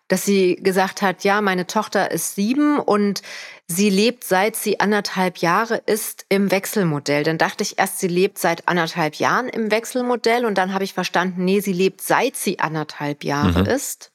dass 0.09 0.25
sie 0.25 0.57
gesagt 0.57 1.01
hat, 1.01 1.23
ja, 1.23 1.39
meine 1.39 1.65
Tochter 1.67 2.11
ist 2.11 2.35
sieben 2.35 2.79
und 2.79 3.21
sie 3.67 3.89
lebt 3.89 4.23
seit 4.25 4.55
sie 4.57 4.79
anderthalb 4.79 5.37
Jahre 5.37 5.77
ist 5.85 6.25
im 6.27 6.51
Wechselmodell. 6.51 7.23
Dann 7.23 7.37
dachte 7.37 7.63
ich 7.63 7.79
erst, 7.79 7.99
sie 7.99 8.07
lebt 8.07 8.37
seit 8.37 8.67
anderthalb 8.67 9.15
Jahren 9.15 9.47
im 9.47 9.71
Wechselmodell 9.71 10.45
und 10.45 10.57
dann 10.57 10.73
habe 10.73 10.83
ich 10.83 10.93
verstanden, 10.93 11.45
nee, 11.45 11.61
sie 11.61 11.73
lebt 11.73 12.01
seit 12.01 12.35
sie 12.35 12.59
anderthalb 12.59 13.23
Jahre 13.23 13.61
Mhm. 13.61 13.67
ist 13.67 14.11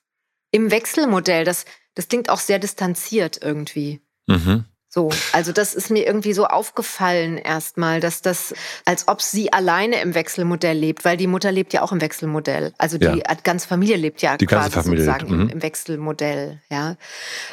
im 0.50 0.70
Wechselmodell. 0.70 1.44
Das, 1.44 1.64
das 1.94 2.08
klingt 2.08 2.28
auch 2.28 2.40
sehr 2.40 2.58
distanziert 2.58 3.38
irgendwie. 3.40 4.00
Mhm. 4.26 4.64
So, 4.94 5.08
also 5.32 5.50
das 5.50 5.74
ist 5.74 5.90
mir 5.90 6.06
irgendwie 6.06 6.34
so 6.34 6.46
aufgefallen 6.46 7.36
erstmal, 7.36 7.98
dass 7.98 8.22
das, 8.22 8.54
als 8.84 9.08
ob 9.08 9.20
sie 9.22 9.52
alleine 9.52 10.00
im 10.00 10.14
Wechselmodell 10.14 10.76
lebt, 10.78 11.04
weil 11.04 11.16
die 11.16 11.26
Mutter 11.26 11.50
lebt 11.50 11.72
ja 11.72 11.82
auch 11.82 11.90
im 11.90 12.00
Wechselmodell. 12.00 12.72
Also 12.78 12.96
die 12.96 13.20
ganze 13.42 13.66
Familie 13.66 13.96
lebt 13.96 14.22
ja 14.22 14.36
Die 14.36 14.46
ganze 14.46 14.70
quasi 14.70 14.84
Familie 14.84 15.04
sozusagen 15.04 15.26
lebt, 15.26 15.32
im, 15.32 15.44
mhm. 15.46 15.50
im 15.50 15.62
Wechselmodell. 15.62 16.60
Ja, 16.70 16.94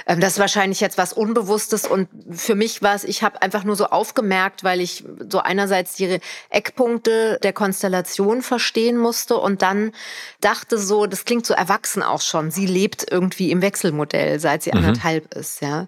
Ähm, 0.05 0.19
das 0.19 0.33
ist 0.33 0.39
wahrscheinlich 0.39 0.81
jetzt 0.81 0.99
was 0.99 1.13
Unbewusstes 1.13 1.87
und 1.87 2.09
für 2.29 2.53
mich 2.53 2.83
war 2.83 2.93
es, 2.93 3.03
ich 3.03 3.23
habe 3.23 3.41
einfach 3.41 3.63
nur 3.63 3.75
so 3.75 3.87
aufgemerkt, 3.87 4.63
weil 4.63 4.79
ich 4.79 5.03
so 5.27 5.39
einerseits 5.39 5.93
die 5.95 6.19
Eckpunkte 6.51 7.39
der 7.41 7.53
Konstellation 7.53 8.43
verstehen 8.43 8.97
musste 8.97 9.37
und 9.37 9.63
dann 9.63 9.93
dachte 10.41 10.77
so, 10.77 11.07
das 11.07 11.25
klingt 11.25 11.47
so 11.47 11.55
erwachsen 11.55 12.03
auch 12.03 12.21
schon. 12.21 12.51
Sie 12.51 12.67
lebt 12.67 13.09
irgendwie 13.09 13.49
im 13.49 13.63
Wechselmodell, 13.63 14.39
seit 14.39 14.61
sie 14.61 14.69
Mhm. 14.69 14.77
anderthalb 14.77 15.33
ist. 15.33 15.63
Ja. 15.63 15.87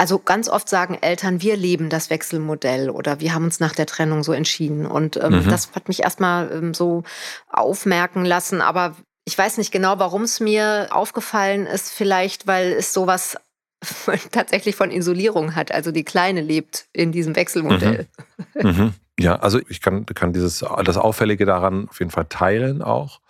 Also 0.00 0.20
ganz 0.20 0.48
oft 0.48 0.68
sagen 0.68 0.96
Eltern, 1.00 1.42
wir 1.42 1.56
leben 1.56 1.90
das 1.90 2.08
Wechselmodell 2.08 2.88
oder 2.88 3.18
wir 3.18 3.34
haben 3.34 3.44
uns 3.44 3.58
nach 3.58 3.74
der 3.74 3.86
Trennung 3.86 4.22
so 4.22 4.32
entschieden. 4.32 4.86
Und 4.86 5.16
ähm, 5.16 5.40
Mhm. 5.44 5.48
das 5.48 5.70
hat 5.74 5.88
mich 5.88 6.02
erstmal 6.04 6.50
ähm, 6.52 6.72
so 6.72 7.02
aufmerken 7.48 8.24
lassen. 8.24 8.60
Aber 8.60 8.94
ich 9.24 9.36
weiß 9.36 9.58
nicht 9.58 9.72
genau, 9.72 9.98
warum 9.98 10.22
es 10.22 10.38
mir 10.40 10.86
aufgefallen 10.90 11.66
ist. 11.66 11.90
Vielleicht, 11.90 12.46
weil 12.46 12.72
es 12.72 12.92
sowas 12.92 13.36
tatsächlich 14.32 14.76
von 14.76 14.90
Isolierung 14.92 15.56
hat. 15.56 15.72
Also 15.72 15.90
die 15.90 16.04
Kleine 16.04 16.40
lebt 16.42 16.86
in 16.92 17.10
diesem 17.12 17.34
Wechselmodell. 17.36 18.06
Mhm. 18.54 18.70
Mhm. 18.70 18.94
Ja, 19.18 19.36
also 19.36 19.60
ich 19.68 19.80
kann, 19.80 20.06
kann 20.06 20.32
dieses, 20.32 20.64
das 20.84 20.96
Auffällige 20.96 21.44
daran 21.44 21.88
auf 21.88 21.98
jeden 21.98 22.12
Fall 22.12 22.26
teilen 22.28 22.82
auch. 22.82 23.20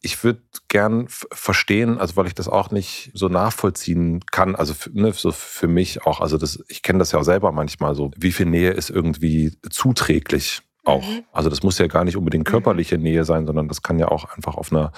Ich 0.00 0.24
würde 0.24 0.40
gern 0.66 1.06
verstehen, 1.08 1.98
also 1.98 2.16
weil 2.16 2.26
ich 2.26 2.34
das 2.34 2.48
auch 2.48 2.72
nicht 2.72 3.12
so 3.14 3.28
nachvollziehen 3.28 4.24
kann, 4.26 4.56
also 4.56 4.74
ne, 4.92 5.12
so 5.12 5.30
für 5.30 5.68
mich 5.68 6.04
auch, 6.04 6.20
also 6.20 6.36
das, 6.36 6.64
ich 6.68 6.82
kenne 6.82 6.98
das 6.98 7.12
ja 7.12 7.20
auch 7.20 7.24
selber 7.24 7.52
manchmal 7.52 7.94
so, 7.94 8.10
wie 8.16 8.32
viel 8.32 8.46
Nähe 8.46 8.72
ist 8.72 8.90
irgendwie 8.90 9.56
zuträglich 9.70 10.62
auch. 10.84 11.06
Mhm. 11.06 11.22
Also 11.32 11.48
das 11.48 11.62
muss 11.62 11.78
ja 11.78 11.86
gar 11.86 12.04
nicht 12.04 12.16
unbedingt 12.16 12.48
mhm. 12.48 12.50
körperliche 12.50 12.98
Nähe 12.98 13.24
sein, 13.24 13.46
sondern 13.46 13.68
das 13.68 13.82
kann 13.82 14.00
ja 14.00 14.08
auch 14.08 14.24
einfach 14.36 14.56
auf 14.56 14.72
einer 14.72 14.92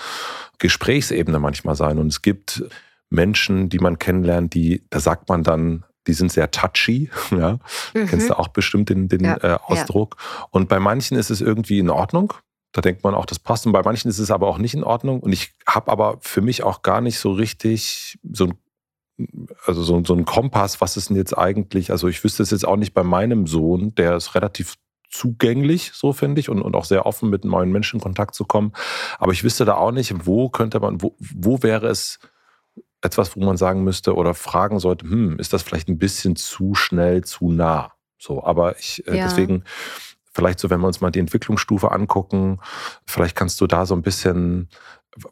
Gesprächsebene 0.58 1.38
manchmal 1.38 1.74
sein. 1.74 1.98
Und 1.98 2.08
es 2.08 2.22
gibt 2.22 2.64
Menschen, 3.10 3.68
die 3.68 3.78
man 3.78 3.98
kennenlernt, 3.98 4.54
die, 4.54 4.84
da 4.88 5.00
sagt 5.00 5.28
man 5.28 5.42
dann, 5.42 5.84
die 6.08 6.14
sind 6.14 6.32
sehr 6.32 6.50
touchy, 6.50 7.10
ja. 7.30 7.58
Mhm. 7.94 8.06
Kennst 8.06 8.30
du 8.30 8.38
auch 8.38 8.48
bestimmt 8.48 8.88
den, 8.88 9.08
den 9.08 9.24
ja, 9.24 9.36
äh, 9.36 9.58
Ausdruck. 9.62 10.16
Ja. 10.18 10.46
Und 10.50 10.68
bei 10.68 10.80
manchen 10.80 11.16
ist 11.16 11.30
es 11.30 11.40
irgendwie 11.40 11.78
in 11.78 11.90
Ordnung. 11.90 12.32
Da 12.72 12.80
denkt 12.80 13.04
man 13.04 13.14
auch, 13.14 13.26
das 13.26 13.38
passt. 13.38 13.66
Und 13.66 13.72
bei 13.72 13.82
manchen 13.82 14.08
ist 14.08 14.18
es 14.18 14.30
aber 14.30 14.48
auch 14.48 14.58
nicht 14.58 14.74
in 14.74 14.84
Ordnung. 14.84 15.20
Und 15.20 15.32
ich 15.32 15.54
habe 15.66 15.90
aber 15.90 16.18
für 16.20 16.40
mich 16.40 16.62
auch 16.64 16.82
gar 16.82 17.00
nicht 17.00 17.18
so 17.18 17.32
richtig 17.32 18.18
so 18.30 18.46
ein 18.46 18.54
also 19.66 19.82
so, 19.82 20.00
so 20.04 20.14
ein 20.14 20.24
Kompass, 20.24 20.80
was 20.80 20.96
ist 20.96 21.08
denn 21.08 21.16
jetzt 21.16 21.36
eigentlich, 21.36 21.90
also 21.90 22.06
ich 22.06 22.22
wüsste 22.22 22.44
es 22.44 22.52
jetzt 22.52 22.64
auch 22.64 22.76
nicht 22.76 22.94
bei 22.94 23.02
meinem 23.02 23.48
Sohn, 23.48 23.92
der 23.96 24.14
ist 24.14 24.36
relativ 24.36 24.76
zugänglich, 25.10 25.90
so 25.92 26.12
finde 26.12 26.40
ich, 26.40 26.48
und, 26.48 26.62
und 26.62 26.76
auch 26.76 26.84
sehr 26.84 27.04
offen 27.04 27.28
mit 27.28 27.44
neuen 27.44 27.72
Menschen 27.72 27.96
in 27.96 28.02
Kontakt 28.02 28.36
zu 28.36 28.44
kommen. 28.44 28.72
Aber 29.18 29.32
ich 29.32 29.42
wüsste 29.42 29.64
da 29.64 29.74
auch 29.74 29.90
nicht, 29.90 30.26
wo 30.26 30.50
könnte 30.50 30.78
man, 30.78 31.02
wo, 31.02 31.16
wo 31.18 31.64
wäre 31.64 31.88
es 31.88 32.20
etwas, 33.02 33.36
wo 33.36 33.44
man 33.44 33.56
sagen 33.56 33.84
müsste 33.84 34.14
oder 34.14 34.34
fragen 34.34 34.80
sollte, 34.80 35.08
hm, 35.08 35.38
ist 35.38 35.52
das 35.52 35.62
vielleicht 35.62 35.88
ein 35.88 35.98
bisschen 35.98 36.36
zu 36.36 36.74
schnell, 36.74 37.24
zu 37.24 37.50
nah? 37.50 37.92
So, 38.18 38.42
aber 38.42 38.78
ich, 38.78 39.06
äh, 39.06 39.16
ja. 39.16 39.24
deswegen, 39.24 39.64
vielleicht 40.32 40.58
so, 40.58 40.70
wenn 40.70 40.80
wir 40.80 40.86
uns 40.86 41.00
mal 41.00 41.10
die 41.10 41.20
Entwicklungsstufe 41.20 41.92
angucken, 41.92 42.60
vielleicht 43.06 43.36
kannst 43.36 43.60
du 43.60 43.66
da 43.66 43.86
so 43.86 43.94
ein 43.94 44.02
bisschen 44.02 44.68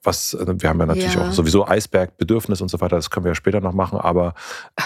was, 0.02 0.34
äh, 0.34 0.46
wir 0.60 0.68
haben 0.68 0.80
ja 0.80 0.86
natürlich 0.86 1.14
ja. 1.14 1.28
auch 1.28 1.32
sowieso 1.32 1.66
Eisbergbedürfnis 1.66 2.60
und 2.60 2.68
so 2.68 2.80
weiter, 2.80 2.96
das 2.96 3.10
können 3.10 3.24
wir 3.24 3.30
ja 3.30 3.34
später 3.34 3.60
noch 3.60 3.72
machen, 3.72 3.98
aber 3.98 4.34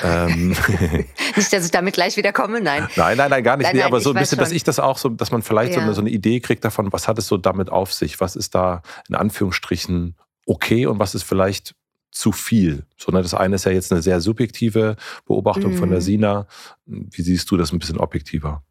ähm, 0.03 0.49
nicht, 1.37 1.53
dass 1.53 1.65
ich 1.65 1.71
damit 1.71 1.95
gleich 1.95 2.17
wieder 2.17 2.33
komme, 2.33 2.61
nein. 2.61 2.89
Nein, 2.97 3.17
nein, 3.17 3.31
nein, 3.31 3.45
gar 3.45 3.57
nicht. 3.57 3.67
Nein, 3.67 3.77
nee, 3.77 3.83
aber 3.83 4.01
so 4.01 4.11
ein 4.11 4.17
bisschen, 4.17 4.37
schon. 4.37 4.45
dass 4.45 4.53
ich 4.53 4.65
das 4.65 4.79
auch 4.79 4.99
so, 4.99 5.09
dass 5.09 5.31
man 5.31 5.43
vielleicht 5.43 5.73
ja. 5.73 5.79
so, 5.79 5.85
eine, 5.85 5.95
so 5.95 6.01
eine 6.01 6.11
Idee 6.11 6.41
kriegt 6.41 6.65
davon, 6.65 6.93
was 6.93 7.09
hat 7.09 7.19
es 7.19 7.27
so 7.27 7.37
damit 7.37 7.71
auf 7.71 7.93
sich? 7.93 8.21
Was 8.21 8.37
ist 8.37 8.55
da 8.55 8.83
in 9.09 9.15
Anführungsstrichen 9.15 10.17
okay 10.47 10.87
und 10.87 10.99
was 10.99 11.15
ist 11.15 11.23
vielleicht 11.23 11.75
zu 12.11 12.33
viel. 12.33 12.85
So, 12.97 13.13
ne, 13.13 13.23
das 13.23 13.35
eine 13.35 13.57
ist 13.57 13.65
ja 13.65 13.73
jetzt 13.73 13.93
eine 13.93 14.03
sehr 14.03 14.21
subjektive 14.21 14.97
Beobachtung 15.27 15.73
mhm. 15.73 15.79
von 15.79 15.91
der 15.91 16.01
mhm. 16.01 16.05
Sina. 16.05 16.47
Wie 16.87 17.23
siehst 17.23 17.51
du 17.51 17.57
das 17.57 17.73
ein 17.73 17.79
bisschen 17.79 17.99
objektiver? 17.99 18.63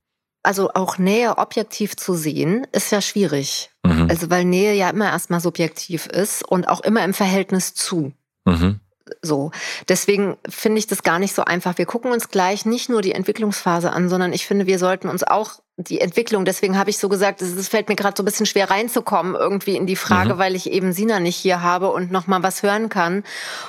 Also 0.44 0.72
auch 0.74 0.98
Nähe 0.98 1.38
objektiv 1.38 1.98
zu 1.98 2.14
sehen, 2.14 2.66
ist 2.72 2.92
ja 2.92 3.02
schwierig. 3.02 3.72
Mhm. 3.86 4.08
Also 4.10 4.30
weil 4.30 4.46
Nähe 4.46 4.74
ja 4.74 4.90
immer 4.90 5.10
erstmal 5.10 5.42
subjektiv 5.42 6.08
ist 6.08 6.44
und 6.44 6.68
auch 6.68 6.82
immer 6.82 7.04
im 7.04 7.14
Verhältnis 7.14 7.74
zu. 7.74 8.14
Mhm. 8.46 8.80
So. 9.22 9.52
Deswegen 9.88 10.38
finde 10.48 10.80
ich 10.80 10.88
das 10.88 11.04
gar 11.04 11.20
nicht 11.20 11.34
so 11.34 11.44
einfach. 11.44 11.78
Wir 11.78 11.86
gucken 11.86 12.12
uns 12.12 12.30
gleich 12.30 12.66
nicht 12.66 12.90
nur 12.90 13.02
die 13.02 13.14
Entwicklungsphase 13.14 13.92
an, 13.92 14.10
sondern 14.10 14.34
ich 14.34 14.46
finde, 14.46 14.68
wir 14.68 14.80
sollten 14.80 15.10
uns 15.10 15.24
auch 15.24 15.60
die 15.78 16.02
Entwicklung, 16.02 16.44
deswegen 16.44 16.78
habe 16.78 16.90
ich 16.90 16.98
so 16.98 17.08
gesagt, 17.08 17.42
es 17.42 17.70
fällt 17.70 17.88
mir 17.88 17.96
gerade 17.96 18.14
so 18.18 18.22
ein 18.22 18.26
bisschen 18.26 18.46
schwer 18.46 18.70
reinzukommen 18.70 19.36
irgendwie 19.36 19.78
in 19.78 19.86
die 19.86 19.96
Frage, 19.96 20.34
mhm. 20.34 20.38
weil 20.38 20.56
ich 20.56 20.70
eben 20.70 20.92
Sina 20.92 21.22
nicht 21.22 21.38
hier 21.38 21.62
habe 21.62 21.92
und 21.92 22.12
noch 22.12 22.28
mal 22.28 22.44
was 22.44 22.64
hören 22.64 22.90
kann 22.90 23.24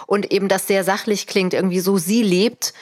und 0.09 0.33
eben 0.33 0.49
das 0.49 0.67
sehr 0.67 0.83
sachlich 0.83 1.29
klingt, 1.29 1.55
irgendwie 1.55 1.79
so 1.79 1.99
sie 1.99 2.23
lebt 2.23 2.75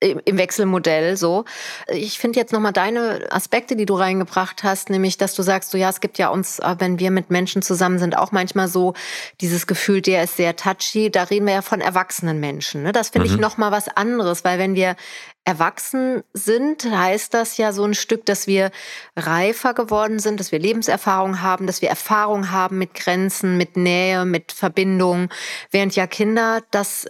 im 0.00 0.36
Wechselmodell 0.36 1.16
so. 1.16 1.46
Ich 1.88 2.18
finde 2.18 2.38
jetzt 2.38 2.52
nochmal 2.52 2.74
deine 2.74 3.26
Aspekte, 3.30 3.76
die 3.76 3.86
du 3.86 3.94
reingebracht 3.94 4.62
hast, 4.62 4.90
nämlich, 4.90 5.16
dass 5.16 5.34
du 5.34 5.42
sagst, 5.42 5.70
so 5.70 5.78
ja, 5.78 5.88
es 5.88 6.00
gibt 6.00 6.18
ja 6.18 6.28
uns, 6.28 6.58
äh, 6.58 6.76
wenn 6.78 6.98
wir 6.98 7.10
mit 7.10 7.30
Menschen 7.30 7.62
zusammen 7.62 7.98
sind, 7.98 8.16
auch 8.16 8.30
manchmal 8.30 8.68
so 8.68 8.92
dieses 9.40 9.66
Gefühl, 9.66 10.02
der 10.02 10.24
ist 10.24 10.36
sehr 10.36 10.54
touchy. 10.54 11.10
Da 11.10 11.24
reden 11.24 11.46
wir 11.46 11.54
ja 11.54 11.62
von 11.62 11.80
erwachsenen 11.80 12.40
Menschen. 12.40 12.82
Ne? 12.82 12.92
Das 12.92 13.08
finde 13.08 13.28
mhm. 13.28 13.34
ich 13.34 13.40
nochmal 13.40 13.72
was 13.72 13.88
anderes, 13.88 14.44
weil 14.44 14.58
wenn 14.58 14.74
wir 14.74 14.96
erwachsen 15.46 16.24
sind, 16.34 16.84
heißt 16.84 17.32
das 17.32 17.56
ja 17.56 17.72
so 17.72 17.84
ein 17.84 17.94
Stück, 17.94 18.26
dass 18.26 18.46
wir 18.46 18.72
reifer 19.16 19.72
geworden 19.72 20.18
sind, 20.18 20.40
dass 20.40 20.52
wir 20.52 20.58
Lebenserfahrung 20.58 21.40
haben, 21.40 21.66
dass 21.66 21.80
wir 21.80 21.88
Erfahrung 21.88 22.50
haben 22.50 22.76
mit 22.76 22.94
Grenzen, 22.94 23.56
mit 23.56 23.78
Nähe, 23.78 24.26
mit 24.26 24.52
Verbindung, 24.52 25.30
während 25.70 25.96
ja 25.96 26.06
Kinder 26.06 26.62
das 26.70 27.06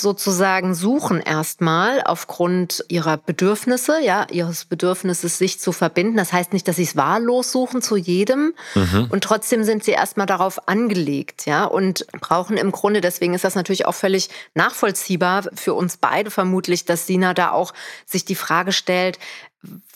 sozusagen 0.00 0.74
suchen 0.74 1.20
erstmal 1.20 2.02
aufgrund 2.02 2.84
ihrer 2.88 3.16
Bedürfnisse, 3.16 4.00
ja, 4.02 4.26
ihres 4.30 4.64
Bedürfnisses, 4.64 5.38
sich 5.38 5.60
zu 5.60 5.72
verbinden. 5.72 6.16
Das 6.16 6.32
heißt 6.32 6.52
nicht, 6.52 6.68
dass 6.68 6.76
sie 6.76 6.82
es 6.84 6.96
wahllos 6.96 7.52
suchen 7.52 7.82
zu 7.82 7.96
jedem. 7.96 8.54
Mhm. 8.74 9.08
Und 9.10 9.24
trotzdem 9.24 9.64
sind 9.64 9.84
sie 9.84 9.92
erstmal 9.92 10.26
darauf 10.26 10.68
angelegt, 10.68 11.46
ja, 11.46 11.64
und 11.64 12.06
brauchen 12.20 12.56
im 12.56 12.72
Grunde, 12.72 13.00
deswegen 13.00 13.34
ist 13.34 13.44
das 13.44 13.54
natürlich 13.54 13.86
auch 13.86 13.94
völlig 13.94 14.30
nachvollziehbar 14.54 15.44
für 15.54 15.74
uns 15.74 15.96
beide 15.96 16.30
vermutlich, 16.30 16.84
dass 16.84 17.06
Sina 17.06 17.34
da 17.34 17.50
auch 17.50 17.72
sich 18.06 18.24
die 18.24 18.34
Frage 18.34 18.72
stellt, 18.72 19.18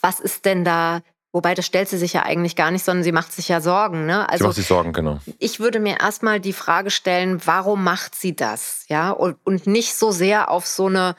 was 0.01 0.19
ist 0.19 0.45
denn 0.45 0.65
da 0.65 1.01
Wobei, 1.31 1.53
das 1.53 1.65
stellt 1.65 1.87
sie 1.87 1.99
sich 1.99 2.13
ja 2.13 2.23
eigentlich 2.23 2.55
gar 2.55 2.71
nicht, 2.71 2.83
sondern 2.83 3.03
sie 3.03 3.11
macht 3.11 3.31
sich 3.31 3.47
ja 3.49 3.61
Sorgen. 3.61 4.07
Ne? 4.07 4.27
Also, 4.27 4.43
sie 4.43 4.47
macht 4.47 4.55
sich 4.55 4.67
Sorgen, 4.67 4.93
genau. 4.93 5.19
Ich 5.37 5.59
würde 5.59 5.79
mir 5.79 5.99
erstmal 5.99 6.39
die 6.39 6.53
Frage 6.53 6.89
stellen, 6.89 7.39
warum 7.45 7.83
macht 7.83 8.15
sie 8.15 8.35
das? 8.35 8.85
Ja, 8.87 9.11
und, 9.11 9.37
und 9.43 9.67
nicht 9.67 9.95
so 9.95 10.11
sehr 10.11 10.49
auf 10.49 10.65
so 10.65 10.87
eine 10.87 11.15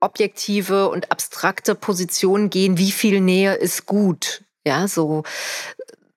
objektive 0.00 0.90
und 0.90 1.10
abstrakte 1.10 1.74
Position 1.74 2.50
gehen, 2.50 2.76
wie 2.76 2.92
viel 2.92 3.20
Nähe 3.20 3.54
ist 3.54 3.86
gut. 3.86 4.44
Ja, 4.66 4.86
so. 4.86 5.22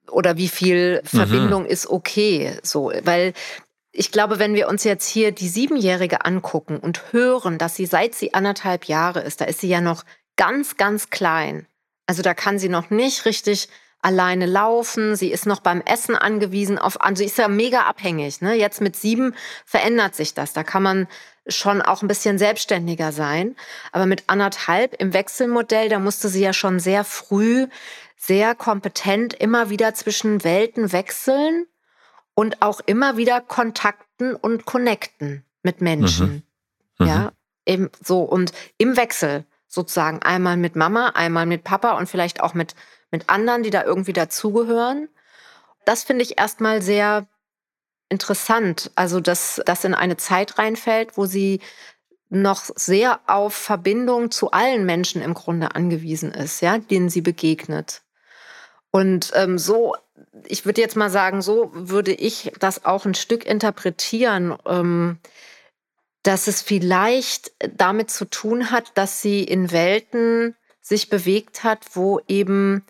Oder 0.10 0.36
wie 0.36 0.50
viel 0.50 1.02
mhm. 1.04 1.08
Verbindung 1.08 1.64
mhm. 1.64 1.70
ist 1.70 1.88
okay. 1.88 2.60
So, 2.64 2.92
weil 3.04 3.34
ich 3.94 4.12
glaube, 4.12 4.40
wenn 4.40 4.56
wir 4.56 4.68
uns 4.68 4.84
jetzt 4.84 5.08
hier 5.08 5.32
die 5.32 5.48
Siebenjährige 5.48 6.26
angucken 6.26 6.78
und 6.78 7.14
hören, 7.14 7.58
dass 7.58 7.76
sie 7.78 7.86
seit 7.86 8.14
sie 8.14 8.34
anderthalb 8.34 8.86
Jahre 8.86 9.22
ist, 9.22 9.40
da 9.40 9.46
ist 9.46 9.62
sie 9.62 9.70
ja 9.70 9.80
noch 9.80 10.04
ganz, 10.36 10.76
ganz 10.76 11.10
klein. 11.10 11.66
Also 12.08 12.24
da 12.24 12.34
kann 12.34 12.58
sie 12.58 12.70
noch 12.70 12.90
nicht 12.90 13.26
richtig 13.26 13.70
alleine 14.02 14.46
laufen. 14.46 15.16
Sie 15.16 15.32
ist 15.32 15.46
noch 15.46 15.60
beim 15.60 15.82
Essen 15.82 16.16
angewiesen 16.16 16.78
auf, 16.80 17.02
also 17.02 17.20
sie 17.20 17.26
ist 17.26 17.38
ja 17.38 17.48
mega 17.48 17.82
abhängig. 17.82 18.42
Ne? 18.42 18.56
Jetzt 18.56 18.82
mit 18.82 18.96
sieben 18.96 19.36
verändert 19.66 20.16
sich 20.16 20.34
das. 20.34 20.54
Da 20.54 20.64
kann 20.64 20.84
man 20.84 21.08
schon 21.48 21.82
auch 21.82 22.02
ein 22.02 22.08
bisschen 22.08 22.38
selbstständiger 22.38 23.12
sein. 23.12 23.56
Aber 23.92 24.06
mit 24.06 24.26
anderthalb 24.28 24.96
im 25.00 25.14
Wechselmodell, 25.14 25.90
da 25.90 26.00
musste 26.00 26.30
sie 26.30 26.42
ja 26.42 26.54
schon 26.54 26.80
sehr 26.80 27.04
früh, 27.04 27.68
sehr 28.16 28.56
kompetent 28.56 29.34
immer 29.34 29.70
wieder 29.70 29.94
zwischen 29.94 30.44
Welten 30.44 30.92
wechseln 30.92 31.68
und 32.34 32.62
auch 32.62 32.82
immer 32.86 33.18
wieder 33.18 33.42
kontakten 33.42 34.36
und 34.36 34.66
connecten 34.66 35.44
mit 35.64 35.82
Menschen. 35.82 36.44
Mhm. 37.00 37.06
Mhm. 37.06 37.08
Ja, 37.08 37.32
eben 37.66 37.90
so 38.04 38.22
und 38.22 38.52
im 38.78 38.98
Wechsel 38.98 39.46
sozusagen 39.78 40.22
einmal 40.22 40.58
mit 40.58 40.76
Mama, 40.76 41.10
einmal 41.16 41.46
mit 41.46 41.64
Papa 41.64 41.98
und 41.98 42.10
vielleicht 42.10 42.42
auch 42.42 42.54
mit, 42.54 42.76
mit 43.12 43.30
anderen, 43.30 43.64
die 43.64 43.70
da 43.70 43.84
irgendwie 43.84 44.14
dazugehören. 44.14 45.08
Das 45.86 46.04
finde 46.04 46.24
ich 46.24 46.38
erstmal 46.38 46.82
sehr 46.82 47.28
interessant. 48.10 48.92
Also, 48.96 49.20
dass 49.20 49.62
das 49.66 49.84
in 49.84 49.94
eine 49.94 50.18
Zeit 50.18 50.58
reinfällt, 50.58 51.18
wo 51.18 51.26
sie 51.26 51.62
noch 52.30 52.64
sehr 52.76 53.22
auf 53.28 53.54
Verbindung 53.54 54.32
zu 54.32 54.52
allen 54.52 54.86
Menschen 54.86 55.22
im 55.22 55.34
Grunde 55.34 55.76
angewiesen 55.76 56.32
ist, 56.32 56.62
ja, 56.62 56.78
denen 56.78 57.10
sie 57.10 57.22
begegnet. 57.22 58.02
Und 58.92 59.32
ähm, 59.36 59.58
so, 59.58 59.96
ich 60.46 60.66
würde 60.66 60.82
jetzt 60.82 60.96
mal 60.96 61.10
sagen, 61.10 61.42
so 61.42 61.72
würde 61.74 62.14
ich 62.14 62.52
das 62.60 62.86
auch 62.86 63.06
ein 63.06 63.16
Stück 63.16 63.46
interpretieren. 63.46 64.56
Ähm, 64.66 65.20
dass 66.24 66.48
es 66.48 66.62
vielleicht 66.62 67.52
damit 67.76 68.12
zu 68.12 68.26
tun 68.26 68.72
hat, 68.72 68.92
dass 68.96 69.22
sie 69.22 69.44
in 69.44 69.72
Welten 69.72 70.56
sich 70.82 71.10
bewegt 71.10 71.64
hat, 71.64 71.80
wo 71.94 72.20
eben 72.28 72.84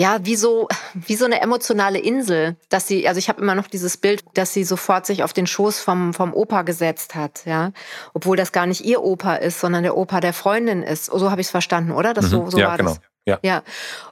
ja, 0.00 0.24
wie 0.24 0.34
so, 0.34 0.66
wie 0.94 1.14
so 1.14 1.26
eine 1.26 1.42
emotionale 1.42 1.98
Insel, 1.98 2.56
dass 2.70 2.86
sie, 2.88 3.06
also 3.06 3.18
ich 3.18 3.28
habe 3.28 3.42
immer 3.42 3.54
noch 3.54 3.66
dieses 3.66 3.98
Bild, 3.98 4.24
dass 4.32 4.54
sie 4.54 4.64
sofort 4.64 5.04
sich 5.04 5.22
auf 5.22 5.34
den 5.34 5.46
Schoß 5.46 5.78
vom, 5.78 6.14
vom 6.14 6.32
Opa 6.32 6.62
gesetzt 6.62 7.14
hat, 7.14 7.44
ja. 7.44 7.72
Obwohl 8.14 8.38
das 8.38 8.50
gar 8.50 8.64
nicht 8.64 8.80
ihr 8.80 9.02
Opa 9.02 9.34
ist, 9.34 9.60
sondern 9.60 9.82
der 9.82 9.98
Opa 9.98 10.20
der 10.20 10.32
Freundin 10.32 10.82
ist. 10.82 11.04
So 11.04 11.30
habe 11.30 11.42
ich 11.42 11.48
es 11.48 11.50
verstanden, 11.50 11.92
oder? 11.92 12.14
Das 12.14 12.26
mhm. 12.26 12.30
so, 12.30 12.50
so 12.50 12.58
ja, 12.58 12.68
war 12.68 12.78
genau. 12.78 12.94
das. 12.94 13.00
Ja. 13.26 13.38
ja. 13.42 13.62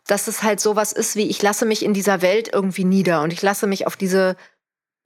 Dass 0.07 0.29
es 0.29 0.43
halt 0.43 0.61
sowas 0.61 0.93
ist 0.93 1.17
wie, 1.17 1.31
ich 1.31 1.41
lasse 1.41 1.65
mich 1.65 1.83
in 1.83 1.95
dieser 1.95 2.21
Welt 2.21 2.51
irgendwie 2.53 2.85
nieder 2.85 3.23
und 3.23 3.33
ich 3.33 3.41
lasse 3.41 3.67
mich 3.67 3.87
auf 3.87 3.97
diese 3.97 4.37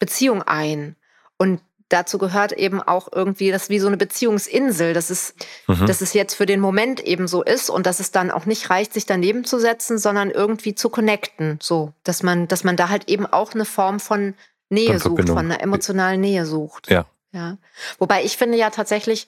Beziehung 0.01 0.43
ein. 0.43 0.97
Und 1.39 1.61
dazu 1.93 2.19
gehört 2.19 2.53
eben 2.53 2.81
auch 2.81 3.09
irgendwie, 3.13 3.51
das 3.51 3.69
wie 3.69 3.79
so 3.79 3.87
eine 3.87 3.97
Beziehungsinsel, 3.97 4.95
dass 4.95 5.11
es, 5.11 5.35
mhm. 5.67 5.87
dass 5.87 6.01
es 6.01 6.15
jetzt 6.15 6.35
für 6.35 6.47
den 6.47 6.61
Moment 6.61 7.01
eben 7.01 7.29
so 7.29 7.43
ist 7.43 7.71
und 7.71 7.87
dass 7.87 8.01
es 8.01 8.11
dann 8.11 8.31
auch 8.31 8.47
nicht 8.47 8.71
reicht, 8.71 8.93
sich 8.93 9.07
daneben 9.07 9.45
zu 9.45 9.59
setzen, 9.59 9.99
sondern 9.99 10.31
irgendwie 10.31 10.75
zu 10.75 10.89
connecten, 10.89 11.59
so, 11.61 11.93
dass 12.05 12.23
man, 12.23 12.49
dass 12.49 12.65
man 12.65 12.77
da 12.77 12.89
halt 12.89 13.09
eben 13.09 13.27
auch 13.27 13.55
eine 13.55 13.65
Form 13.65 14.01
von 14.01 14.35
Nähe 14.69 14.99
von 14.99 15.17
sucht, 15.17 15.29
von 15.29 15.39
einer 15.39 15.61
emotionalen 15.61 16.21
Nähe 16.21 16.47
sucht. 16.47 16.91
Ja. 16.91 17.07
Ja. 17.33 17.59
Wobei 17.99 18.25
ich 18.25 18.37
finde 18.37 18.59
ja 18.59 18.71
tatsächlich, 18.71 19.27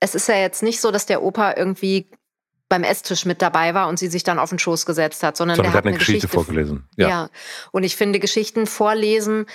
es 0.00 0.14
ist 0.14 0.28
ja 0.28 0.36
jetzt 0.36 0.62
nicht 0.62 0.80
so, 0.80 0.90
dass 0.90 1.06
der 1.06 1.22
Opa 1.22 1.54
irgendwie 1.56 2.10
beim 2.68 2.84
Esstisch 2.84 3.24
mit 3.24 3.42
dabei 3.42 3.74
war 3.74 3.88
und 3.88 3.98
sie 3.98 4.06
sich 4.06 4.22
dann 4.22 4.38
auf 4.38 4.50
den 4.50 4.58
Schoß 4.58 4.86
gesetzt 4.86 5.22
hat, 5.22 5.36
sondern, 5.36 5.56
sondern 5.56 5.72
der 5.72 5.78
hat 5.78 5.86
eine 5.86 5.98
Geschichte, 5.98 6.26
Geschichte 6.26 6.34
vorgelesen. 6.34 6.88
Ja. 6.96 7.08
ja. 7.08 7.30
Und 7.72 7.82
ich 7.82 7.96
finde, 7.96 8.20
Geschichten 8.20 8.66
vorlesen 8.66 9.46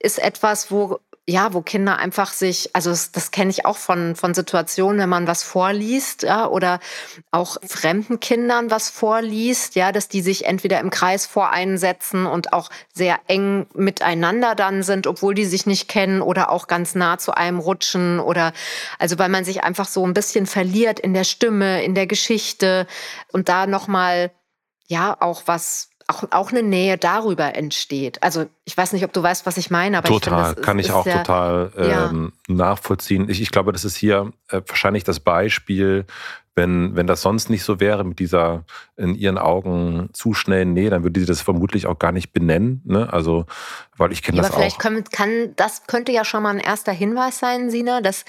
ist 0.00 0.18
etwas, 0.18 0.70
wo 0.70 1.00
ja, 1.28 1.52
wo 1.52 1.60
Kinder 1.60 1.98
einfach 1.98 2.32
sich, 2.32 2.74
also 2.74 2.88
das, 2.88 3.12
das 3.12 3.30
kenne 3.30 3.50
ich 3.50 3.66
auch 3.66 3.76
von, 3.76 4.16
von 4.16 4.32
Situationen, 4.32 4.98
wenn 4.98 5.10
man 5.10 5.26
was 5.26 5.42
vorliest, 5.42 6.22
ja, 6.22 6.46
oder 6.46 6.80
auch 7.30 7.58
fremden 7.66 8.18
Kindern 8.18 8.70
was 8.70 8.88
vorliest, 8.88 9.74
ja, 9.74 9.92
dass 9.92 10.08
die 10.08 10.22
sich 10.22 10.46
entweder 10.46 10.80
im 10.80 10.88
Kreis 10.88 11.26
voreinsetzen 11.26 12.24
und 12.24 12.54
auch 12.54 12.70
sehr 12.94 13.18
eng 13.26 13.66
miteinander 13.74 14.54
dann 14.54 14.82
sind, 14.82 15.06
obwohl 15.06 15.34
die 15.34 15.44
sich 15.44 15.66
nicht 15.66 15.86
kennen 15.86 16.22
oder 16.22 16.50
auch 16.50 16.66
ganz 16.66 16.94
nah 16.94 17.18
zu 17.18 17.32
einem 17.34 17.58
rutschen 17.58 18.20
oder, 18.20 18.54
also 18.98 19.18
weil 19.18 19.28
man 19.28 19.44
sich 19.44 19.62
einfach 19.62 19.86
so 19.86 20.06
ein 20.06 20.14
bisschen 20.14 20.46
verliert 20.46 20.98
in 20.98 21.12
der 21.12 21.24
Stimme, 21.24 21.84
in 21.84 21.94
der 21.94 22.06
Geschichte 22.06 22.86
und 23.32 23.50
da 23.50 23.66
nochmal, 23.66 24.30
ja, 24.86 25.14
auch 25.20 25.42
was 25.44 25.90
auch, 26.08 26.24
auch 26.30 26.50
eine 26.50 26.62
Nähe 26.62 26.96
darüber 26.96 27.54
entsteht. 27.54 28.22
Also 28.22 28.46
ich 28.64 28.76
weiß 28.76 28.92
nicht, 28.94 29.04
ob 29.04 29.12
du 29.12 29.22
weißt, 29.22 29.46
was 29.46 29.58
ich 29.58 29.70
meine, 29.70 29.98
aber 29.98 30.08
total, 30.08 30.40
ich 30.40 30.46
finde, 30.46 30.62
kann 30.62 30.78
ich 30.78 30.90
auch 30.90 31.04
sehr, 31.04 31.18
total 31.18 31.70
ähm, 31.76 32.32
ja. 32.48 32.54
nachvollziehen. 32.54 33.28
Ich, 33.28 33.42
ich 33.42 33.50
glaube, 33.50 33.72
das 33.72 33.84
ist 33.84 33.96
hier 33.96 34.32
äh, 34.48 34.62
wahrscheinlich 34.66 35.04
das 35.04 35.20
Beispiel, 35.20 36.06
wenn, 36.54 36.96
wenn 36.96 37.06
das 37.06 37.22
sonst 37.22 37.50
nicht 37.50 37.62
so 37.62 37.78
wäre, 37.78 38.04
mit 38.04 38.18
dieser 38.18 38.64
in 38.96 39.14
ihren 39.14 39.38
Augen 39.38 40.08
zu 40.12 40.34
schnellen 40.34 40.72
Nähe, 40.72 40.90
dann 40.90 41.04
würde 41.04 41.20
sie 41.20 41.26
das 41.26 41.42
vermutlich 41.42 41.86
auch 41.86 41.98
gar 41.98 42.10
nicht 42.10 42.32
benennen. 42.32 42.82
Ne? 42.84 43.12
Also, 43.12 43.44
weil 43.96 44.10
ich 44.10 44.22
kenne 44.22 44.38
ja, 44.38 44.42
das 44.42 44.50
aber 44.50 44.60
vielleicht 44.60 44.76
auch. 44.76 44.80
Kann, 44.80 45.04
kann, 45.04 45.52
das 45.56 45.86
könnte 45.86 46.10
ja 46.10 46.24
schon 46.24 46.42
mal 46.42 46.50
ein 46.50 46.58
erster 46.58 46.92
Hinweis 46.92 47.38
sein, 47.38 47.70
Sina, 47.70 48.00
dass 48.00 48.24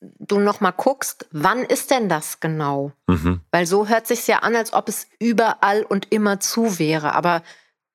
du 0.00 0.38
noch 0.38 0.60
mal 0.60 0.70
guckst, 0.70 1.26
wann 1.30 1.62
ist 1.62 1.90
denn 1.90 2.08
das 2.08 2.40
genau? 2.40 2.92
Mhm. 3.06 3.40
Weil 3.50 3.66
so 3.66 3.88
hört 3.88 4.06
sich 4.06 4.26
ja 4.26 4.38
an, 4.38 4.56
als 4.56 4.72
ob 4.72 4.88
es 4.88 5.06
überall 5.18 5.82
und 5.82 6.10
immer 6.10 6.40
zu 6.40 6.78
wäre. 6.78 7.14
Aber 7.14 7.42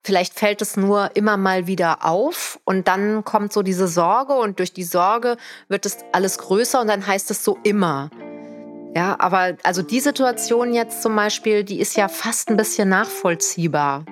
vielleicht 0.04 0.38
fällt 0.38 0.62
es 0.62 0.78
nur 0.78 1.16
immer 1.16 1.38
mal 1.38 1.68
wieder 1.68 2.06
auf 2.06 2.60
und 2.64 2.88
dann 2.88 3.24
kommt 3.24 3.52
so 3.54 3.64
diese 3.64 3.88
Sorge 3.88 4.34
und 4.34 4.60
durch 4.60 4.74
die 4.74 4.84
Sorge 4.84 5.38
wird 5.68 5.86
es 5.86 5.98
alles 6.12 6.38
größer 6.38 6.82
und 6.82 6.88
dann 6.88 7.06
heißt 7.06 7.32
es 7.32 7.44
so 7.44 7.58
immer. 7.64 8.10
Ja, 8.96 9.18
aber 9.20 9.58
also 9.64 9.82
die 9.82 10.00
Situation 10.00 10.74
jetzt 10.74 11.02
zum 11.02 11.16
Beispiel, 11.16 11.64
die 11.64 11.80
ist 11.80 11.98
ja 11.98 12.08
fast 12.08 12.50
ein 12.50 12.56
bisschen 12.56 12.88
nachvollziehbar. 12.88 14.06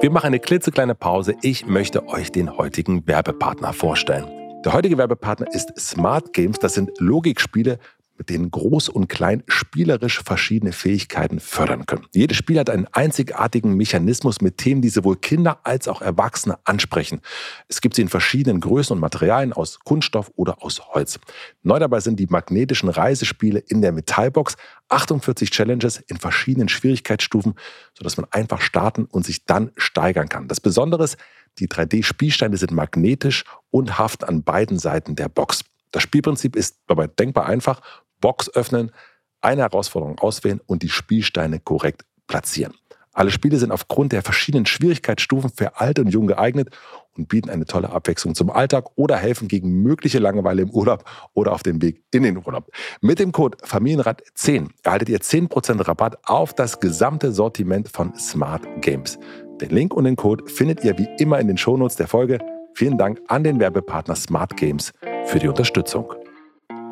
Wir 0.00 0.10
machen 0.10 0.26
eine 0.26 0.38
klitzekleine 0.38 0.94
Pause. 0.94 1.34
Ich 1.42 1.66
möchte 1.66 2.06
euch 2.08 2.30
den 2.30 2.56
heutigen 2.56 3.06
Werbepartner 3.06 3.72
vorstellen. 3.72 4.35
Der 4.66 4.72
heutige 4.72 4.98
Werbepartner 4.98 5.46
ist 5.54 5.78
Smart 5.78 6.32
Games. 6.32 6.58
Das 6.58 6.74
sind 6.74 6.90
Logikspiele, 6.98 7.78
mit 8.18 8.30
denen 8.30 8.50
Groß 8.50 8.88
und 8.88 9.08
Klein 9.08 9.42
spielerisch 9.48 10.22
verschiedene 10.22 10.72
Fähigkeiten 10.72 11.40
fördern 11.40 11.86
können. 11.86 12.06
Jedes 12.12 12.36
Spiel 12.36 12.58
hat 12.58 12.70
einen 12.70 12.86
einzigartigen 12.92 13.74
Mechanismus 13.74 14.40
mit 14.40 14.58
Themen, 14.58 14.82
die 14.82 14.88
sowohl 14.88 15.16
Kinder 15.16 15.60
als 15.64 15.88
auch 15.88 16.02
Erwachsene 16.02 16.58
ansprechen. 16.64 17.20
Es 17.68 17.80
gibt 17.80 17.94
sie 17.94 18.02
in 18.02 18.08
verschiedenen 18.08 18.60
Größen 18.60 18.94
und 18.94 19.00
Materialien 19.00 19.52
aus 19.52 19.80
Kunststoff 19.80 20.30
oder 20.36 20.62
aus 20.62 20.80
Holz. 20.88 21.18
Neu 21.62 21.78
dabei 21.78 22.00
sind 22.00 22.18
die 22.18 22.26
magnetischen 22.26 22.88
Reisespiele 22.88 23.58
in 23.58 23.82
der 23.82 23.92
Metallbox, 23.92 24.56
48 24.88 25.50
Challenges 25.50 25.98
in 25.98 26.16
verschiedenen 26.16 26.68
Schwierigkeitsstufen, 26.68 27.54
sodass 27.94 28.16
man 28.16 28.26
einfach 28.30 28.60
starten 28.60 29.04
und 29.04 29.24
sich 29.24 29.44
dann 29.44 29.72
steigern 29.76 30.28
kann. 30.28 30.48
Das 30.48 30.60
Besondere 30.60 31.04
ist, 31.04 31.16
die 31.58 31.68
3D-Spielsteine 31.68 32.56
sind 32.56 32.72
magnetisch 32.72 33.44
und 33.70 33.98
haften 33.98 34.24
an 34.24 34.42
beiden 34.42 34.78
Seiten 34.78 35.16
der 35.16 35.28
Box. 35.28 35.64
Das 35.90 36.02
Spielprinzip 36.02 36.56
ist 36.56 36.78
dabei 36.86 37.06
denkbar 37.06 37.46
einfach. 37.46 37.80
Box 38.20 38.50
öffnen, 38.54 38.92
eine 39.40 39.62
Herausforderung 39.62 40.18
auswählen 40.18 40.60
und 40.66 40.82
die 40.82 40.88
Spielsteine 40.88 41.60
korrekt 41.60 42.04
platzieren. 42.26 42.74
Alle 43.16 43.30
Spiele 43.30 43.56
sind 43.56 43.72
aufgrund 43.72 44.12
der 44.12 44.22
verschiedenen 44.22 44.66
Schwierigkeitsstufen 44.66 45.50
für 45.50 45.80
alt 45.80 45.98
und 45.98 46.08
jung 46.08 46.26
geeignet 46.26 46.68
und 47.16 47.28
bieten 47.28 47.48
eine 47.48 47.64
tolle 47.64 47.88
Abwechslung 47.88 48.34
zum 48.34 48.50
Alltag 48.50 48.90
oder 48.96 49.16
helfen 49.16 49.48
gegen 49.48 49.82
mögliche 49.82 50.18
Langeweile 50.18 50.60
im 50.60 50.70
Urlaub 50.70 51.02
oder 51.32 51.52
auf 51.52 51.62
dem 51.62 51.80
Weg 51.80 52.02
in 52.10 52.24
den 52.24 52.36
Urlaub. 52.36 52.70
Mit 53.00 53.18
dem 53.18 53.32
Code 53.32 53.56
Familienrat10 53.64 54.68
erhaltet 54.82 55.08
ihr 55.08 55.20
10% 55.20 55.88
Rabatt 55.88 56.18
auf 56.24 56.52
das 56.52 56.78
gesamte 56.78 57.32
Sortiment 57.32 57.88
von 57.88 58.14
Smart 58.16 58.66
Games. 58.82 59.18
Den 59.62 59.70
Link 59.70 59.94
und 59.94 60.04
den 60.04 60.16
Code 60.16 60.44
findet 60.46 60.84
ihr 60.84 60.98
wie 60.98 61.08
immer 61.18 61.40
in 61.40 61.48
den 61.48 61.56
Shownotes 61.56 61.96
der 61.96 62.08
Folge. 62.08 62.38
Vielen 62.74 62.98
Dank 62.98 63.18
an 63.28 63.44
den 63.44 63.58
Werbepartner 63.58 64.16
Smart 64.16 64.58
Games 64.58 64.92
für 65.24 65.38
die 65.38 65.48
Unterstützung. 65.48 66.12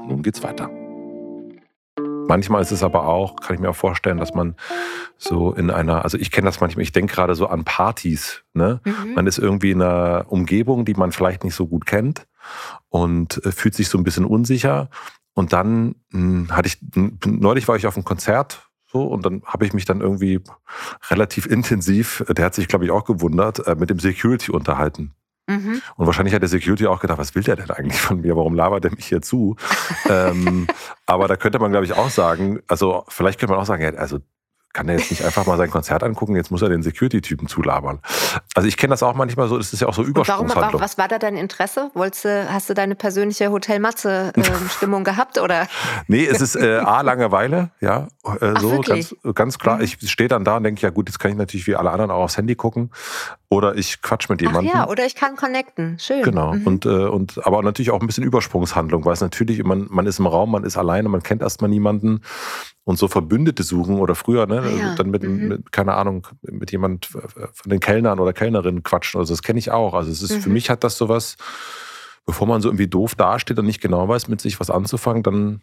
Nun 0.08 0.22
geht's 0.22 0.42
weiter. 0.42 0.70
Manchmal 2.28 2.62
ist 2.62 2.72
es 2.72 2.82
aber 2.82 3.06
auch, 3.06 3.36
kann 3.36 3.54
ich 3.54 3.60
mir 3.60 3.70
auch 3.70 3.76
vorstellen, 3.76 4.18
dass 4.18 4.34
man 4.34 4.54
so 5.16 5.52
in 5.52 5.70
einer, 5.70 6.04
also 6.04 6.18
ich 6.18 6.30
kenne 6.30 6.46
das 6.46 6.60
manchmal, 6.60 6.82
ich 6.82 6.92
denke 6.92 7.14
gerade 7.14 7.34
so 7.34 7.46
an 7.46 7.64
Partys. 7.64 8.42
Ne? 8.52 8.80
Mhm. 8.84 9.14
Man 9.14 9.26
ist 9.26 9.38
irgendwie 9.38 9.72
in 9.72 9.82
einer 9.82 10.26
Umgebung, 10.28 10.84
die 10.84 10.94
man 10.94 11.12
vielleicht 11.12 11.44
nicht 11.44 11.54
so 11.54 11.66
gut 11.66 11.86
kennt 11.86 12.26
und 12.88 13.44
äh, 13.44 13.52
fühlt 13.52 13.74
sich 13.74 13.88
so 13.88 13.98
ein 13.98 14.04
bisschen 14.04 14.24
unsicher. 14.24 14.88
Und 15.34 15.52
dann 15.52 15.96
mh, 16.10 16.48
hm, 16.48 16.52
hatte 16.52 16.68
ich, 16.68 16.78
neulich 17.26 17.68
war 17.68 17.76
ich 17.76 17.86
auf 17.86 17.96
einem 17.96 18.04
Konzert 18.04 18.68
so, 18.94 19.02
und 19.02 19.26
dann 19.26 19.42
habe 19.44 19.66
ich 19.66 19.72
mich 19.72 19.86
dann 19.86 20.00
irgendwie 20.00 20.40
relativ 21.10 21.46
intensiv, 21.46 22.24
der 22.28 22.44
hat 22.44 22.54
sich, 22.54 22.68
glaube 22.68 22.84
ich, 22.84 22.92
auch 22.92 23.04
gewundert, 23.04 23.66
äh, 23.66 23.74
mit 23.74 23.90
dem 23.90 23.98
Security 23.98 24.52
unterhalten. 24.52 25.12
Mhm. 25.46 25.82
Und 25.96 26.06
wahrscheinlich 26.06 26.34
hat 26.34 26.42
der 26.42 26.48
Security 26.48 26.86
auch 26.86 27.00
gedacht, 27.00 27.18
was 27.18 27.34
will 27.34 27.42
der 27.42 27.56
denn 27.56 27.70
eigentlich 27.70 28.00
von 28.00 28.20
mir? 28.20 28.36
Warum 28.36 28.54
labert 28.54 28.84
der 28.84 28.92
mich 28.92 29.06
hier 29.06 29.20
zu? 29.20 29.56
ähm, 30.08 30.66
aber 31.06 31.28
da 31.28 31.36
könnte 31.36 31.58
man, 31.58 31.70
glaube 31.70 31.84
ich, 31.84 31.92
auch 31.92 32.10
sagen, 32.10 32.60
also 32.66 33.04
vielleicht 33.08 33.38
könnte 33.38 33.52
man 33.52 33.60
auch 33.60 33.66
sagen, 33.66 33.96
also 33.98 34.20
kann 34.74 34.88
er 34.88 34.98
jetzt 34.98 35.10
nicht 35.10 35.24
einfach 35.24 35.46
mal 35.46 35.56
sein 35.56 35.70
Konzert 35.70 36.02
angucken, 36.02 36.36
jetzt 36.36 36.50
muss 36.50 36.60
er 36.60 36.68
den 36.68 36.82
Security-Typen 36.82 37.48
zulabern. 37.48 38.00
Also 38.54 38.68
ich 38.68 38.76
kenne 38.76 38.90
das 38.90 39.02
auch 39.02 39.14
manchmal 39.14 39.48
so, 39.48 39.56
das 39.56 39.72
ist 39.72 39.80
ja 39.80 39.88
auch 39.88 39.94
so 39.94 40.02
Übersprungshandlung. 40.02 40.72
Warum, 40.72 40.80
was 40.80 40.98
war 40.98 41.08
da 41.08 41.18
dein 41.18 41.36
Interesse? 41.36 41.90
Wolltest 41.94 42.24
du, 42.24 42.52
hast 42.52 42.68
du 42.68 42.74
deine 42.74 42.96
persönliche 42.96 43.50
Hotel-Matze-Stimmung 43.50 45.02
äh, 45.02 45.04
gehabt? 45.04 45.38
Oder? 45.38 45.68
Nee, 46.08 46.26
es 46.26 46.40
ist 46.40 46.56
äh, 46.56 46.78
A, 46.78 47.00
Langeweile, 47.02 47.70
ja, 47.80 48.08
äh, 48.40 48.52
Ach, 48.54 48.60
so 48.60 48.80
ganz, 48.80 49.14
ganz 49.34 49.58
klar. 49.58 49.76
Mhm. 49.76 49.84
Ich 49.84 50.10
stehe 50.10 50.28
dann 50.28 50.44
da 50.44 50.56
und 50.56 50.64
denke, 50.64 50.82
ja 50.82 50.90
gut, 50.90 51.08
jetzt 51.08 51.18
kann 51.18 51.30
ich 51.30 51.36
natürlich 51.36 51.66
wie 51.68 51.76
alle 51.76 51.90
anderen 51.90 52.10
auch 52.10 52.24
aufs 52.24 52.36
Handy 52.36 52.56
gucken. 52.56 52.90
Oder 53.48 53.76
ich 53.76 54.02
quatsch 54.02 54.28
mit 54.28 54.42
jemandem. 54.42 54.72
Ach 54.74 54.78
ja, 54.80 54.88
oder 54.88 55.06
ich 55.06 55.14
kann 55.14 55.36
connecten. 55.36 55.98
Schön. 56.00 56.22
Genau. 56.22 56.54
Mhm. 56.54 56.66
Und, 56.66 56.86
äh, 56.86 56.88
und, 56.88 57.46
aber 57.46 57.62
natürlich 57.62 57.92
auch 57.92 58.00
ein 58.00 58.06
bisschen 58.08 58.24
Übersprungshandlung, 58.24 59.04
weil 59.04 59.12
es 59.12 59.20
natürlich, 59.20 59.62
man, 59.62 59.86
man 59.88 60.06
ist 60.06 60.18
im 60.18 60.26
Raum, 60.26 60.50
man 60.50 60.64
ist 60.64 60.76
alleine, 60.76 61.08
man 61.08 61.22
kennt 61.22 61.42
erstmal 61.42 61.70
niemanden 61.70 62.22
und 62.84 62.98
so 62.98 63.08
Verbündete 63.08 63.62
suchen 63.62 63.98
oder 63.98 64.14
früher, 64.14 64.46
ne, 64.46 64.62
ja. 64.78 64.94
dann 64.94 65.10
mit, 65.10 65.22
mhm. 65.22 65.48
mit, 65.48 65.72
keine 65.72 65.94
Ahnung, 65.94 66.26
mit 66.42 66.70
jemand 66.70 67.06
von 67.06 67.70
den 67.70 67.80
Kellnern 67.80 68.20
oder 68.20 68.32
Kellnerinnen 68.32 68.82
quatschen. 68.82 69.18
Also 69.18 69.32
das 69.32 69.42
kenne 69.42 69.58
ich 69.58 69.70
auch. 69.70 69.94
Also 69.94 70.10
es 70.10 70.22
ist, 70.22 70.36
mhm. 70.36 70.40
für 70.42 70.50
mich 70.50 70.68
hat 70.68 70.84
das 70.84 70.98
sowas, 70.98 71.36
bevor 72.26 72.46
man 72.46 72.60
so 72.60 72.68
irgendwie 72.68 72.86
doof 72.86 73.14
dasteht 73.14 73.58
und 73.58 73.66
nicht 73.66 73.80
genau 73.80 74.06
weiß, 74.06 74.28
mit 74.28 74.40
sich 74.40 74.60
was 74.60 74.70
anzufangen, 74.70 75.22
dann 75.22 75.62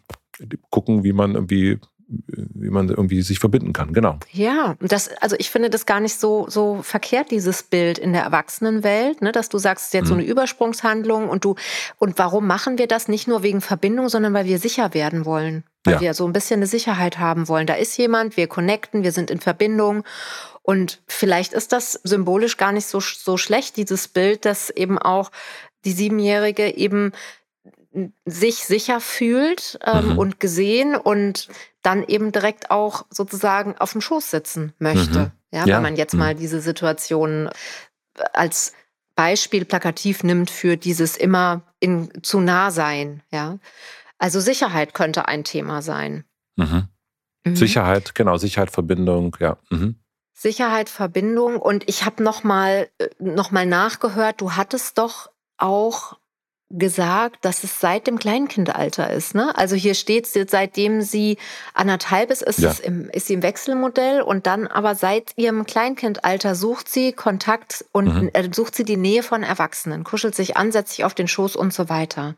gucken, 0.70 1.04
wie 1.04 1.12
man 1.12 1.34
irgendwie 1.34 1.78
wie 2.18 2.70
man 2.70 2.88
irgendwie 2.88 3.22
sich 3.22 3.38
verbinden 3.38 3.72
kann, 3.72 3.92
genau. 3.92 4.18
Ja, 4.30 4.76
das, 4.80 5.08
also 5.20 5.36
ich 5.38 5.50
finde 5.50 5.70
das 5.70 5.86
gar 5.86 6.00
nicht 6.00 6.18
so, 6.18 6.46
so 6.48 6.82
verkehrt, 6.82 7.30
dieses 7.30 7.62
Bild 7.62 7.98
in 7.98 8.12
der 8.12 8.22
Erwachsenenwelt, 8.22 9.22
ne, 9.22 9.32
dass 9.32 9.48
du 9.48 9.58
sagst, 9.58 9.94
jetzt 9.94 10.04
mhm. 10.04 10.08
so 10.08 10.14
eine 10.14 10.24
Übersprungshandlung 10.24 11.28
und 11.28 11.44
du, 11.44 11.54
und 11.98 12.18
warum 12.18 12.46
machen 12.46 12.78
wir 12.78 12.86
das? 12.86 13.08
Nicht 13.08 13.28
nur 13.28 13.42
wegen 13.42 13.60
Verbindung, 13.60 14.08
sondern 14.08 14.34
weil 14.34 14.46
wir 14.46 14.58
sicher 14.58 14.94
werden 14.94 15.24
wollen. 15.24 15.64
Weil 15.84 15.94
ja. 15.94 16.00
wir 16.00 16.14
so 16.14 16.26
ein 16.26 16.32
bisschen 16.32 16.58
eine 16.58 16.66
Sicherheit 16.66 17.18
haben 17.18 17.48
wollen. 17.48 17.66
Da 17.66 17.74
ist 17.74 17.96
jemand, 17.96 18.36
wir 18.36 18.46
connecten, 18.46 19.02
wir 19.02 19.10
sind 19.10 19.30
in 19.30 19.40
Verbindung. 19.40 20.04
Und 20.62 21.02
vielleicht 21.08 21.52
ist 21.54 21.72
das 21.72 21.94
symbolisch 22.04 22.56
gar 22.56 22.70
nicht 22.70 22.86
so, 22.86 23.00
so 23.00 23.36
schlecht, 23.36 23.76
dieses 23.76 24.06
Bild, 24.06 24.44
dass 24.44 24.70
eben 24.70 24.98
auch 24.98 25.32
die 25.84 25.92
Siebenjährige 25.92 26.76
eben 26.76 27.12
sich 28.24 28.64
sicher 28.64 29.00
fühlt 29.00 29.78
ähm, 29.84 30.12
mhm. 30.12 30.18
und 30.18 30.40
gesehen 30.40 30.94
und 30.96 31.48
dann 31.82 32.04
eben 32.04 32.32
direkt 32.32 32.70
auch 32.70 33.04
sozusagen 33.10 33.76
auf 33.76 33.92
dem 33.92 34.00
Schoß 34.00 34.30
sitzen 34.30 34.72
möchte. 34.78 35.18
Mhm. 35.18 35.30
Ja, 35.52 35.66
ja, 35.66 35.76
wenn 35.76 35.82
man 35.82 35.96
jetzt 35.96 36.14
mhm. 36.14 36.20
mal 36.20 36.34
diese 36.34 36.60
Situation 36.60 37.50
als 38.32 38.72
Beispiel 39.14 39.64
plakativ 39.64 40.22
nimmt 40.22 40.50
für 40.50 40.76
dieses 40.76 41.16
immer 41.16 41.62
in, 41.80 42.10
zu 42.22 42.40
nah 42.40 42.70
sein. 42.70 43.22
Ja, 43.30 43.58
also 44.18 44.40
Sicherheit 44.40 44.94
könnte 44.94 45.28
ein 45.28 45.44
Thema 45.44 45.82
sein. 45.82 46.24
Mhm. 46.56 46.88
mhm. 47.44 47.56
Sicherheit, 47.56 48.14
genau, 48.14 48.36
Sicherheit, 48.36 48.70
Verbindung, 48.70 49.36
ja. 49.40 49.58
Mhm. 49.70 49.96
Sicherheit, 50.32 50.88
Verbindung. 50.88 51.56
Und 51.56 51.88
ich 51.88 52.04
habe 52.04 52.22
noch 52.22 52.42
mal, 52.42 52.88
äh, 52.98 53.08
noch 53.18 53.50
mal 53.50 53.66
nachgehört, 53.66 54.40
du 54.40 54.52
hattest 54.52 54.98
doch 54.98 55.30
auch 55.58 56.18
gesagt, 56.72 57.44
dass 57.44 57.64
es 57.64 57.80
seit 57.80 58.06
dem 58.06 58.18
Kleinkindalter 58.18 59.10
ist. 59.10 59.34
Ne? 59.34 59.56
Also 59.56 59.76
hier 59.76 59.94
steht 59.94 60.26
es 60.26 60.50
seitdem 60.50 61.02
sie 61.02 61.38
anderthalb 61.74 62.30
ist, 62.30 62.42
ist, 62.42 62.58
ja. 62.58 62.74
im, 62.82 63.08
ist 63.10 63.26
sie 63.26 63.34
im 63.34 63.42
Wechselmodell 63.42 64.22
und 64.22 64.46
dann 64.46 64.66
aber 64.66 64.94
seit 64.94 65.32
ihrem 65.36 65.66
Kleinkindalter 65.66 66.54
sucht 66.54 66.88
sie 66.88 67.12
Kontakt 67.12 67.84
und 67.92 68.22
mhm. 68.22 68.30
äh, 68.32 68.48
sucht 68.52 68.74
sie 68.74 68.84
die 68.84 68.96
Nähe 68.96 69.22
von 69.22 69.42
Erwachsenen, 69.42 70.04
kuschelt 70.04 70.34
sich 70.34 70.56
an, 70.56 70.72
setzt 70.72 70.94
sich 70.94 71.04
auf 71.04 71.14
den 71.14 71.28
Schoß 71.28 71.56
und 71.56 71.74
so 71.74 71.88
weiter. 71.88 72.34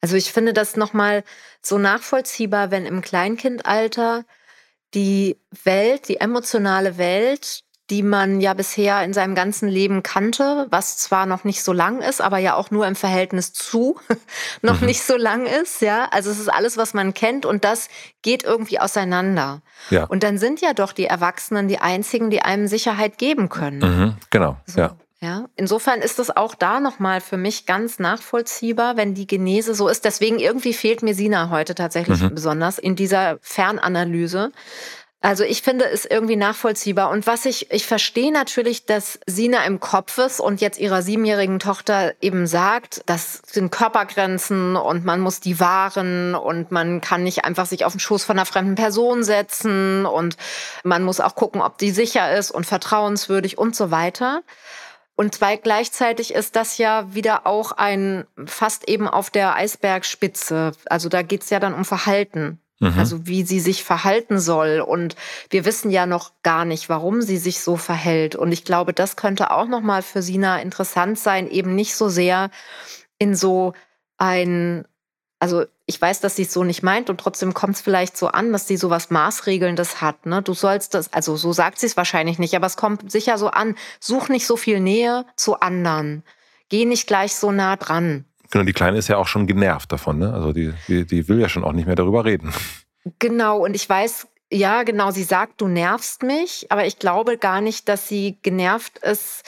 Also 0.00 0.16
ich 0.16 0.32
finde 0.32 0.52
das 0.52 0.76
nochmal 0.76 1.24
so 1.60 1.78
nachvollziehbar, 1.78 2.70
wenn 2.70 2.86
im 2.86 3.02
Kleinkindalter 3.02 4.24
die 4.94 5.36
Welt, 5.64 6.08
die 6.08 6.20
emotionale 6.20 6.96
Welt 6.98 7.64
die 7.90 8.02
man 8.02 8.40
ja 8.40 8.54
bisher 8.54 9.02
in 9.04 9.12
seinem 9.12 9.34
ganzen 9.34 9.68
Leben 9.68 10.02
kannte, 10.02 10.66
was 10.70 10.96
zwar 10.96 11.26
noch 11.26 11.44
nicht 11.44 11.62
so 11.62 11.72
lang 11.72 12.02
ist, 12.02 12.20
aber 12.20 12.38
ja 12.38 12.54
auch 12.54 12.70
nur 12.70 12.86
im 12.86 12.96
Verhältnis 12.96 13.52
zu 13.52 13.98
noch 14.62 14.80
mhm. 14.80 14.86
nicht 14.86 15.02
so 15.02 15.16
lang 15.16 15.46
ist, 15.46 15.82
ja. 15.82 16.08
Also 16.10 16.30
es 16.30 16.40
ist 16.40 16.48
alles, 16.48 16.76
was 16.76 16.94
man 16.94 17.14
kennt 17.14 17.46
und 17.46 17.64
das 17.64 17.88
geht 18.22 18.42
irgendwie 18.42 18.80
auseinander. 18.80 19.62
Ja. 19.90 20.04
Und 20.04 20.24
dann 20.24 20.38
sind 20.38 20.60
ja 20.60 20.74
doch 20.74 20.92
die 20.92 21.06
Erwachsenen 21.06 21.68
die 21.68 21.78
einzigen, 21.78 22.30
die 22.30 22.42
einem 22.42 22.66
Sicherheit 22.66 23.18
geben 23.18 23.48
können. 23.48 23.78
Mhm. 23.78 24.16
Genau, 24.30 24.56
so. 24.66 24.80
ja. 24.80 24.96
Ja, 25.22 25.46
insofern 25.56 26.02
ist 26.02 26.18
es 26.18 26.36
auch 26.36 26.54
da 26.54 26.78
nochmal 26.78 27.22
für 27.22 27.38
mich 27.38 27.64
ganz 27.64 27.98
nachvollziehbar, 27.98 28.98
wenn 28.98 29.14
die 29.14 29.26
Genese 29.26 29.74
so 29.74 29.88
ist. 29.88 30.04
Deswegen 30.04 30.38
irgendwie 30.38 30.74
fehlt 30.74 31.02
mir 31.02 31.14
Sina 31.14 31.48
heute 31.48 31.74
tatsächlich 31.74 32.20
mhm. 32.20 32.34
besonders 32.34 32.78
in 32.78 32.96
dieser 32.96 33.38
Fernanalyse, 33.40 34.52
also 35.22 35.44
ich 35.44 35.62
finde 35.62 35.86
es 35.86 36.04
irgendwie 36.04 36.36
nachvollziehbar. 36.36 37.10
Und 37.10 37.26
was 37.26 37.46
ich, 37.46 37.70
ich 37.72 37.86
verstehe 37.86 38.30
natürlich, 38.30 38.84
dass 38.84 39.18
Sina 39.26 39.64
im 39.64 39.80
Kopf 39.80 40.18
ist 40.18 40.40
und 40.40 40.60
jetzt 40.60 40.78
ihrer 40.78 41.02
siebenjährigen 41.02 41.58
Tochter 41.58 42.14
eben 42.20 42.46
sagt, 42.46 43.02
das 43.06 43.40
sind 43.46 43.72
Körpergrenzen 43.72 44.76
und 44.76 45.04
man 45.04 45.20
muss 45.20 45.40
die 45.40 45.58
wahren 45.58 46.34
und 46.34 46.70
man 46.70 47.00
kann 47.00 47.22
nicht 47.22 47.44
einfach 47.44 47.66
sich 47.66 47.84
auf 47.84 47.94
den 47.94 48.00
Schoß 48.00 48.24
von 48.24 48.38
einer 48.38 48.46
fremden 48.46 48.74
Person 48.74 49.24
setzen 49.24 50.04
und 50.06 50.36
man 50.84 51.02
muss 51.02 51.20
auch 51.20 51.34
gucken, 51.34 51.62
ob 51.62 51.78
die 51.78 51.90
sicher 51.90 52.36
ist 52.36 52.50
und 52.50 52.66
vertrauenswürdig 52.66 53.58
und 53.58 53.74
so 53.74 53.90
weiter. 53.90 54.42
Und 55.16 55.34
zwei, 55.34 55.56
gleichzeitig 55.56 56.34
ist 56.34 56.56
das 56.56 56.76
ja 56.76 57.14
wieder 57.14 57.46
auch 57.46 57.72
ein 57.72 58.26
fast 58.44 58.86
eben 58.86 59.08
auf 59.08 59.30
der 59.30 59.54
Eisbergspitze. 59.54 60.72
Also 60.84 61.08
da 61.08 61.22
geht's 61.22 61.48
ja 61.48 61.58
dann 61.58 61.72
um 61.72 61.86
Verhalten. 61.86 62.60
Mhm. 62.78 62.98
Also 62.98 63.26
wie 63.26 63.42
sie 63.42 63.60
sich 63.60 63.84
verhalten 63.84 64.38
soll. 64.38 64.80
Und 64.80 65.16
wir 65.50 65.64
wissen 65.64 65.90
ja 65.90 66.06
noch 66.06 66.32
gar 66.42 66.64
nicht, 66.64 66.88
warum 66.88 67.22
sie 67.22 67.38
sich 67.38 67.60
so 67.60 67.76
verhält. 67.76 68.36
Und 68.36 68.52
ich 68.52 68.64
glaube, 68.64 68.92
das 68.92 69.16
könnte 69.16 69.50
auch 69.50 69.66
nochmal 69.66 70.02
für 70.02 70.22
Sina 70.22 70.60
interessant 70.60 71.18
sein, 71.18 71.48
eben 71.48 71.74
nicht 71.74 71.94
so 71.94 72.08
sehr 72.08 72.50
in 73.18 73.34
so 73.34 73.72
ein, 74.18 74.86
also 75.38 75.64
ich 75.86 76.00
weiß, 76.00 76.20
dass 76.20 76.36
sie 76.36 76.42
es 76.42 76.52
so 76.52 76.64
nicht 76.64 76.82
meint 76.82 77.08
und 77.08 77.18
trotzdem 77.18 77.54
kommt 77.54 77.76
es 77.76 77.80
vielleicht 77.80 78.16
so 78.16 78.28
an, 78.28 78.52
dass 78.52 78.66
sie 78.66 78.76
so 78.76 78.90
was 78.90 79.10
Maßregelndes 79.10 80.00
hat. 80.00 80.26
Ne? 80.26 80.42
Du 80.42 80.52
sollst 80.52 80.94
das, 80.94 81.12
also 81.12 81.36
so 81.36 81.52
sagt 81.52 81.78
sie 81.78 81.86
es 81.86 81.96
wahrscheinlich 81.96 82.38
nicht, 82.38 82.54
aber 82.54 82.66
es 82.66 82.76
kommt 82.76 83.10
sicher 83.10 83.38
so 83.38 83.48
an, 83.48 83.76
such 84.00 84.28
nicht 84.28 84.46
so 84.46 84.56
viel 84.56 84.80
Nähe 84.80 85.24
zu 85.36 85.60
anderen. 85.60 86.24
Geh 86.68 86.84
nicht 86.84 87.06
gleich 87.06 87.36
so 87.36 87.52
nah 87.52 87.76
dran. 87.76 88.24
Genau, 88.56 88.64
die 88.64 88.72
Kleine 88.72 88.96
ist 88.96 89.08
ja 89.08 89.18
auch 89.18 89.26
schon 89.26 89.46
genervt 89.46 89.92
davon, 89.92 90.18
ne? 90.18 90.32
Also 90.32 90.54
die, 90.54 90.72
die, 90.88 91.04
die 91.04 91.28
will 91.28 91.38
ja 91.38 91.50
schon 91.50 91.62
auch 91.62 91.72
nicht 91.72 91.84
mehr 91.84 91.94
darüber 91.94 92.24
reden. 92.24 92.54
Genau, 93.18 93.58
und 93.58 93.76
ich 93.76 93.86
weiß, 93.86 94.28
ja, 94.50 94.82
genau, 94.82 95.10
sie 95.10 95.24
sagt, 95.24 95.60
du 95.60 95.68
nervst 95.68 96.22
mich, 96.22 96.66
aber 96.70 96.86
ich 96.86 96.98
glaube 96.98 97.36
gar 97.36 97.60
nicht, 97.60 97.86
dass 97.86 98.08
sie 98.08 98.38
genervt 98.40 98.96
ist 98.96 99.42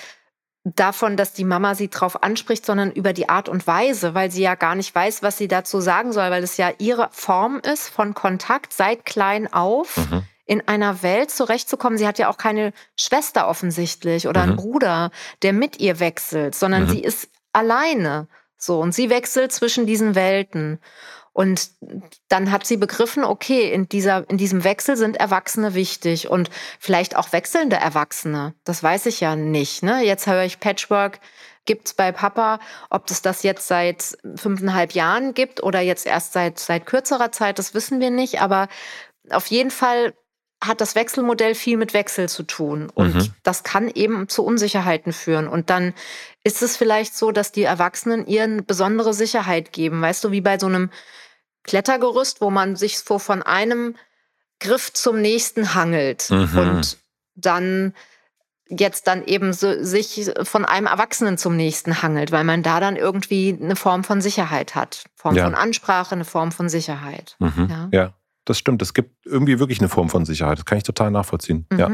davon, 0.63 1.17
dass 1.17 1.33
die 1.33 1.45
Mama 1.45 1.75
sie 1.75 1.89
drauf 1.89 2.23
anspricht, 2.23 2.67
sondern 2.67 2.91
über 2.91 3.15
die 3.15 3.31
Art 3.31 3.49
und 3.49 3.67
Weise, 3.67 4.13
weil 4.13 4.31
sie 4.31 4.43
ja 4.43 4.57
gar 4.57 4.75
nicht 4.75 4.95
weiß, 4.95 5.23
was 5.23 5.39
sie 5.39 5.49
dazu 5.49 5.81
sagen 5.81 6.13
soll, 6.13 6.31
weil 6.31 6.43
es 6.43 6.59
ja 6.59 6.71
ihre 6.77 7.09
Form 7.11 7.61
ist 7.61 7.89
von 7.89 8.13
Kontakt 8.13 8.75
seit 8.75 9.07
klein 9.07 9.51
auf. 9.51 9.97
Mhm. 9.97 10.25
In 10.45 10.69
einer 10.69 11.03
Welt 11.03 11.31
zurechtzukommen. 11.31 11.99
Sie 11.99 12.07
hat 12.07 12.19
ja 12.19 12.29
auch 12.29 12.39
keine 12.39 12.73
Schwester 12.97 13.49
offensichtlich 13.49 14.29
oder 14.29 14.43
mhm. 14.43 14.49
einen 14.49 14.57
Bruder, 14.57 15.11
der 15.43 15.55
mit 15.55 15.81
ihr 15.81 15.99
wechselt, 15.99 16.55
sondern 16.55 16.85
mhm. 16.85 16.89
sie 16.89 17.01
ist 17.01 17.31
alleine. 17.55 18.29
So, 18.59 18.81
und 18.81 18.93
sie 18.93 19.09
wechselt 19.09 19.53
zwischen 19.53 19.87
diesen 19.87 20.15
Welten. 20.15 20.81
Und 21.33 21.71
dann 22.29 22.51
hat 22.51 22.67
sie 22.67 22.77
begriffen, 22.77 23.23
okay, 23.23 23.71
in, 23.73 23.89
dieser, 23.89 24.29
in 24.29 24.39
diesem 24.39 24.65
Wechsel 24.65 24.97
sind 24.97 25.19
Erwachsene 25.19 25.75
wichtig 25.75 26.29
und 26.29 26.51
vielleicht 26.81 27.15
auch 27.15 27.33
wechselnde 27.33 27.77
Erwachsene. 27.77 28.55
Das 28.65 28.83
weiß 28.83 29.07
ich 29.07 29.21
ja 29.21 29.37
nicht. 29.37 29.85
Ne? 29.85 30.05
Jetzt 30.05 30.27
höre 30.27 30.43
ich 30.43 30.59
Patchwork 30.59 31.21
gibt's 31.69 31.93
bei 31.93 32.13
Papa, 32.13 32.59
ob 32.89 33.09
es 33.11 33.21
das 33.21 33.43
jetzt 33.43 33.69
seit 33.69 34.17
fünfeinhalb 34.37 34.93
Jahren 34.93 35.35
gibt 35.35 35.63
oder 35.63 35.81
jetzt 35.81 36.07
erst 36.07 36.33
seit, 36.33 36.59
seit 36.59 36.87
kürzerer 36.87 37.31
Zeit, 37.31 37.59
das 37.59 37.75
wissen 37.75 38.01
wir 38.01 38.11
nicht. 38.11 38.41
Aber 38.41 38.69
auf 39.31 39.47
jeden 39.47 39.71
Fall 39.71 40.15
hat 40.63 40.81
das 40.81 40.95
Wechselmodell 40.95 41.55
viel 41.55 41.77
mit 41.77 41.95
Wechsel 41.95 42.29
zu 42.29 42.43
tun. 42.43 42.91
Und 42.93 43.15
mhm. 43.15 43.35
das 43.43 43.63
kann 43.63 43.89
eben 43.89 44.29
zu 44.29 44.45
Unsicherheiten 44.45 45.13
führen. 45.13 45.47
Und 45.47 45.71
dann 45.71 45.95
ist 46.43 46.63
es 46.63 46.77
vielleicht 46.77 47.17
so, 47.17 47.31
dass 47.31 47.53
die 47.53 47.63
Erwachsenen 47.63 48.27
ihr 48.27 48.43
eine 48.45 48.63
besondere 48.63 49.15
Sicherheit 49.15 49.73
geben. 49.73 50.03
Weißt 50.03 50.25
du, 50.25 50.31
wie 50.33 50.41
bei 50.41 50.59
so 50.59 50.67
einem 50.67 50.91
Klettergerüst, 51.63 52.41
wo 52.41 52.51
man 52.51 52.77
sich 52.77 52.99
so 52.99 53.19
von 53.19 53.43
einem 53.43 53.97
Griff 54.59 54.93
zum 54.93 55.21
nächsten 55.21 55.75
hangelt 55.75 56.31
mhm. 56.31 56.59
und 56.59 56.99
dann 57.37 57.95
jetzt 58.69 59.07
dann 59.07 59.25
eben 59.25 59.53
so 59.53 59.83
sich 59.83 60.31
von 60.43 60.65
einem 60.65 60.87
Erwachsenen 60.89 61.39
zum 61.39 61.57
nächsten 61.57 62.03
hangelt, 62.03 62.33
weil 62.33 62.45
man 62.45 62.63
da 62.63 62.81
dann 62.81 62.97
irgendwie 62.97 63.57
eine 63.59 63.77
Form 63.77 64.03
von 64.03 64.21
Sicherheit 64.21 64.75
hat. 64.75 65.05
Form 65.15 65.37
ja. 65.37 65.45
von 65.45 65.55
Ansprache, 65.55 66.15
eine 66.15 66.25
Form 66.25 66.53
von 66.53 66.69
Sicherheit. 66.69 67.37
Mhm. 67.39 67.69
Ja. 67.71 67.89
ja 67.93 68.15
das 68.49 68.59
stimmt. 68.59 68.83
Es 68.83 68.95
gibt 68.95 69.27
irgendwie 69.27 69.59
wirklich 69.59 69.81
eine 69.81 69.89
Form 69.89 70.09
von 70.09 70.25
Sicherheit. 70.25 70.59
Das 70.59 70.65
kann 70.65 70.79
ich 70.79 70.85
total 70.85 71.11
nachvollziehen. 71.11 71.67
Mhm. 71.71 71.79
Ja. 71.79 71.91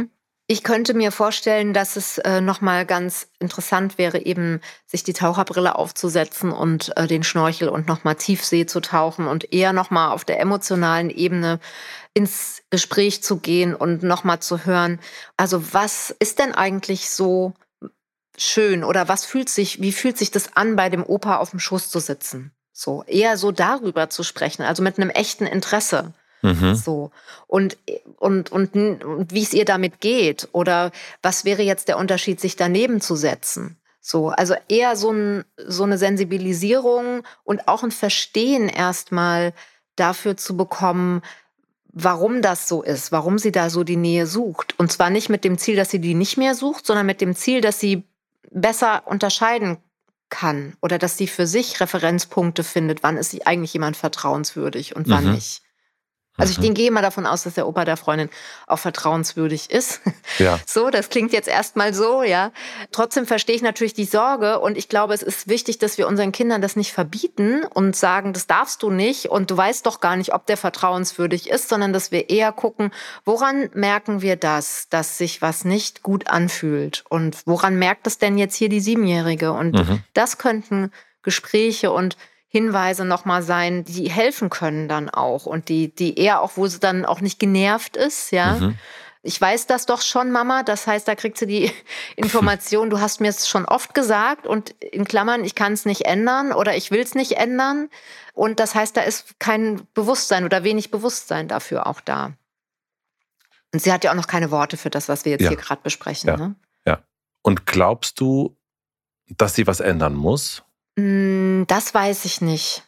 Ich 0.46 0.62
könnte 0.62 0.92
mir 0.92 1.10
vorstellen, 1.10 1.72
dass 1.72 1.96
es 1.96 2.18
äh, 2.18 2.42
nochmal 2.42 2.84
ganz 2.84 3.28
interessant 3.38 3.96
wäre, 3.96 4.18
eben 4.18 4.60
sich 4.84 5.02
die 5.02 5.14
Taucherbrille 5.14 5.74
aufzusetzen 5.74 6.52
und 6.52 6.94
äh, 6.98 7.06
den 7.06 7.22
Schnorchel 7.22 7.70
und 7.70 7.88
nochmal 7.88 8.16
Tiefsee 8.16 8.66
zu 8.66 8.80
tauchen 8.80 9.26
und 9.26 9.54
eher 9.54 9.72
nochmal 9.72 10.10
auf 10.10 10.26
der 10.26 10.40
emotionalen 10.40 11.08
Ebene 11.08 11.60
ins 12.12 12.62
Gespräch 12.68 13.22
zu 13.22 13.38
gehen 13.38 13.74
und 13.74 14.02
nochmal 14.02 14.40
zu 14.40 14.66
hören, 14.66 15.00
also 15.38 15.72
was 15.72 16.14
ist 16.18 16.38
denn 16.38 16.52
eigentlich 16.52 17.08
so 17.08 17.54
schön 18.36 18.84
oder 18.84 19.08
was 19.08 19.24
fühlt 19.24 19.48
sich, 19.48 19.80
wie 19.80 19.92
fühlt 19.92 20.18
sich 20.18 20.30
das 20.30 20.56
an, 20.56 20.76
bei 20.76 20.90
dem 20.90 21.04
Opa 21.04 21.38
auf 21.38 21.50
dem 21.50 21.58
Schoß 21.58 21.88
zu 21.88 22.00
sitzen? 22.00 22.52
So, 22.72 23.02
eher 23.04 23.38
so 23.38 23.50
darüber 23.50 24.10
zu 24.10 24.22
sprechen, 24.22 24.62
also 24.62 24.82
mit 24.82 24.98
einem 24.98 25.10
echten 25.10 25.46
Interesse. 25.46 26.12
Mhm. 26.44 26.74
So. 26.74 27.10
Und, 27.46 27.78
und, 28.18 28.52
und, 28.52 28.74
und 28.74 29.32
wie 29.32 29.42
es 29.42 29.54
ihr 29.54 29.64
damit 29.64 30.00
geht. 30.00 30.48
Oder 30.52 30.92
was 31.22 31.44
wäre 31.44 31.62
jetzt 31.62 31.88
der 31.88 31.98
Unterschied, 31.98 32.40
sich 32.40 32.56
daneben 32.56 33.00
zu 33.00 33.16
setzen? 33.16 33.76
So, 34.00 34.28
also 34.28 34.54
eher 34.68 34.96
so, 34.96 35.10
ein, 35.10 35.44
so 35.56 35.82
eine 35.84 35.96
Sensibilisierung 35.96 37.22
und 37.42 37.66
auch 37.68 37.82
ein 37.82 37.90
Verstehen 37.90 38.68
erstmal 38.68 39.54
dafür 39.96 40.36
zu 40.36 40.56
bekommen, 40.56 41.22
warum 41.88 42.42
das 42.42 42.68
so 42.68 42.82
ist, 42.82 43.12
warum 43.12 43.38
sie 43.38 43.52
da 43.52 43.70
so 43.70 43.82
die 43.82 43.96
Nähe 43.96 44.26
sucht. 44.26 44.78
Und 44.78 44.92
zwar 44.92 45.08
nicht 45.08 45.30
mit 45.30 45.42
dem 45.42 45.56
Ziel, 45.56 45.76
dass 45.76 45.90
sie 45.90 46.00
die 46.00 46.14
nicht 46.14 46.36
mehr 46.36 46.54
sucht, 46.54 46.84
sondern 46.84 47.06
mit 47.06 47.22
dem 47.22 47.34
Ziel, 47.34 47.62
dass 47.62 47.80
sie 47.80 48.02
besser 48.50 49.04
unterscheiden 49.06 49.78
kann 50.28 50.74
oder 50.82 50.98
dass 50.98 51.16
sie 51.16 51.28
für 51.28 51.46
sich 51.46 51.80
Referenzpunkte 51.80 52.64
findet, 52.64 53.02
wann 53.02 53.16
ist 53.16 53.30
sie 53.30 53.46
eigentlich 53.46 53.72
jemand 53.72 53.96
vertrauenswürdig 53.96 54.96
und 54.96 55.08
wann 55.08 55.26
mhm. 55.26 55.32
nicht. 55.32 55.62
Also 56.36 56.60
ich 56.60 56.68
mhm. 56.68 56.74
gehe 56.74 56.90
mal 56.90 57.02
davon 57.02 57.26
aus, 57.26 57.44
dass 57.44 57.54
der 57.54 57.68
Opa 57.68 57.84
der 57.84 57.96
Freundin 57.96 58.28
auch 58.66 58.78
vertrauenswürdig 58.78 59.70
ist. 59.70 60.00
Ja. 60.38 60.58
So, 60.66 60.90
das 60.90 61.10
klingt 61.10 61.32
jetzt 61.32 61.46
erstmal 61.46 61.94
so, 61.94 62.24
ja. 62.24 62.50
Trotzdem 62.90 63.24
verstehe 63.24 63.54
ich 63.54 63.62
natürlich 63.62 63.94
die 63.94 64.04
Sorge 64.04 64.58
und 64.58 64.76
ich 64.76 64.88
glaube, 64.88 65.14
es 65.14 65.22
ist 65.22 65.46
wichtig, 65.46 65.78
dass 65.78 65.96
wir 65.96 66.08
unseren 66.08 66.32
Kindern 66.32 66.60
das 66.60 66.74
nicht 66.74 66.92
verbieten 66.92 67.62
und 67.72 67.94
sagen, 67.94 68.32
das 68.32 68.48
darfst 68.48 68.82
du 68.82 68.90
nicht 68.90 69.26
und 69.26 69.52
du 69.52 69.56
weißt 69.56 69.86
doch 69.86 70.00
gar 70.00 70.16
nicht, 70.16 70.34
ob 70.34 70.46
der 70.46 70.56
vertrauenswürdig 70.56 71.50
ist, 71.50 71.68
sondern 71.68 71.92
dass 71.92 72.10
wir 72.10 72.30
eher 72.30 72.50
gucken, 72.50 72.90
woran 73.24 73.70
merken 73.74 74.22
wir 74.22 74.34
das, 74.34 74.88
dass 74.88 75.18
sich 75.18 75.40
was 75.40 75.64
nicht 75.64 76.02
gut 76.02 76.28
anfühlt 76.28 77.04
und 77.10 77.46
woran 77.46 77.78
merkt 77.78 78.08
es 78.08 78.18
denn 78.18 78.36
jetzt 78.36 78.56
hier 78.56 78.68
die 78.68 78.80
Siebenjährige 78.80 79.52
und 79.52 79.74
mhm. 79.74 80.02
das 80.14 80.38
könnten 80.38 80.90
Gespräche 81.22 81.92
und 81.92 82.16
Hinweise 82.54 83.04
nochmal 83.04 83.42
sein, 83.42 83.82
die 83.84 84.08
helfen 84.08 84.48
können 84.48 84.88
dann 84.88 85.10
auch 85.10 85.44
und 85.44 85.68
die, 85.68 85.92
die 85.92 86.16
eher 86.16 86.40
auch, 86.40 86.52
wo 86.54 86.68
sie 86.68 86.78
dann 86.78 87.04
auch 87.04 87.20
nicht 87.20 87.40
genervt 87.40 87.96
ist, 87.96 88.30
ja. 88.30 88.52
Mhm. 88.52 88.78
Ich 89.24 89.40
weiß 89.40 89.66
das 89.66 89.86
doch 89.86 90.02
schon, 90.02 90.30
Mama. 90.30 90.62
Das 90.62 90.86
heißt, 90.86 91.08
da 91.08 91.16
kriegt 91.16 91.36
sie 91.36 91.46
die 91.46 91.72
Information, 92.16 92.90
du 92.90 93.00
hast 93.00 93.20
mir 93.20 93.30
es 93.30 93.48
schon 93.48 93.64
oft 93.64 93.92
gesagt 93.92 94.46
und 94.46 94.70
in 94.70 95.04
Klammern, 95.04 95.42
ich 95.42 95.56
kann 95.56 95.72
es 95.72 95.84
nicht 95.84 96.02
ändern 96.02 96.52
oder 96.52 96.76
ich 96.76 96.92
will 96.92 97.00
es 97.00 97.16
nicht 97.16 97.32
ändern. 97.32 97.88
Und 98.34 98.60
das 98.60 98.76
heißt, 98.76 98.96
da 98.96 99.00
ist 99.00 99.40
kein 99.40 99.88
Bewusstsein 99.92 100.44
oder 100.44 100.62
wenig 100.62 100.92
Bewusstsein 100.92 101.48
dafür 101.48 101.88
auch 101.88 102.00
da. 102.00 102.34
Und 103.72 103.82
sie 103.82 103.92
hat 103.92 104.04
ja 104.04 104.12
auch 104.12 104.16
noch 104.16 104.28
keine 104.28 104.52
Worte 104.52 104.76
für 104.76 104.90
das, 104.90 105.08
was 105.08 105.24
wir 105.24 105.32
jetzt 105.32 105.42
ja. 105.42 105.48
hier 105.48 105.58
gerade 105.58 105.82
besprechen. 105.82 106.28
Ja. 106.28 106.36
Ne? 106.36 106.54
ja. 106.86 107.02
Und 107.42 107.66
glaubst 107.66 108.20
du, 108.20 108.56
dass 109.26 109.56
sie 109.56 109.66
was 109.66 109.80
ändern 109.80 110.14
muss? 110.14 110.62
Hm, 110.98 111.64
das 111.66 111.94
weiß 111.94 112.24
ich 112.24 112.40
nicht. 112.40 112.82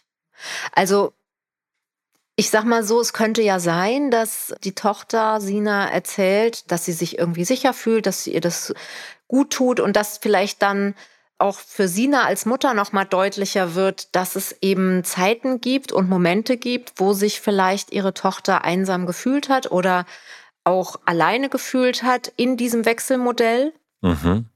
Also 0.72 1.12
ich 2.36 2.50
sag 2.50 2.64
mal 2.64 2.84
so, 2.84 3.00
es 3.00 3.14
könnte 3.14 3.40
ja 3.40 3.58
sein, 3.58 4.10
dass 4.10 4.54
die 4.62 4.74
Tochter 4.74 5.40
Sina 5.40 5.88
erzählt, 5.88 6.70
dass 6.70 6.84
sie 6.84 6.92
sich 6.92 7.18
irgendwie 7.18 7.46
sicher 7.46 7.72
fühlt, 7.72 8.04
dass 8.04 8.24
sie 8.24 8.34
ihr 8.34 8.42
das 8.42 8.74
gut 9.26 9.50
tut 9.50 9.80
und 9.80 9.96
dass 9.96 10.18
vielleicht 10.18 10.60
dann 10.60 10.94
auch 11.38 11.58
für 11.58 11.88
Sina 11.88 12.24
als 12.24 12.46
Mutter 12.46 12.74
noch 12.74 12.92
mal 12.92 13.04
deutlicher 13.04 13.74
wird, 13.74 14.14
dass 14.14 14.36
es 14.36 14.56
eben 14.60 15.02
Zeiten 15.04 15.60
gibt 15.60 15.92
und 15.92 16.08
Momente 16.08 16.56
gibt, 16.56 16.94
wo 16.96 17.14
sich 17.14 17.40
vielleicht 17.40 17.92
ihre 17.92 18.14
Tochter 18.14 18.64
einsam 18.64 19.06
gefühlt 19.06 19.48
hat 19.48 19.70
oder 19.70 20.06
auch 20.64 20.96
alleine 21.04 21.48
gefühlt 21.48 22.02
hat 22.02 22.32
in 22.36 22.56
diesem 22.56 22.84
Wechselmodell. 22.84 23.72
Mhm. 24.02 24.46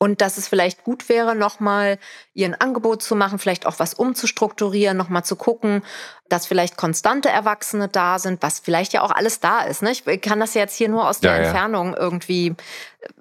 Und 0.00 0.20
dass 0.20 0.38
es 0.38 0.46
vielleicht 0.46 0.84
gut 0.84 1.08
wäre, 1.08 1.34
nochmal 1.34 1.98
ihr 2.32 2.46
ein 2.46 2.54
Angebot 2.54 3.02
zu 3.02 3.16
machen, 3.16 3.40
vielleicht 3.40 3.66
auch 3.66 3.80
was 3.80 3.94
umzustrukturieren, 3.94 4.96
nochmal 4.96 5.24
zu 5.24 5.34
gucken, 5.34 5.82
dass 6.28 6.46
vielleicht 6.46 6.76
konstante 6.76 7.28
Erwachsene 7.28 7.88
da 7.88 8.20
sind, 8.20 8.40
was 8.40 8.60
vielleicht 8.60 8.92
ja 8.92 9.02
auch 9.02 9.10
alles 9.10 9.40
da 9.40 9.62
ist. 9.62 9.82
Ne? 9.82 9.90
Ich 9.90 10.04
kann 10.20 10.38
das 10.38 10.54
jetzt 10.54 10.76
hier 10.76 10.88
nur 10.88 11.08
aus 11.08 11.18
der 11.18 11.32
ja, 11.32 11.38
Entfernung 11.38 11.94
ja. 11.94 11.98
irgendwie 11.98 12.54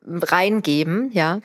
reingeben, 0.06 1.12
ja 1.14 1.40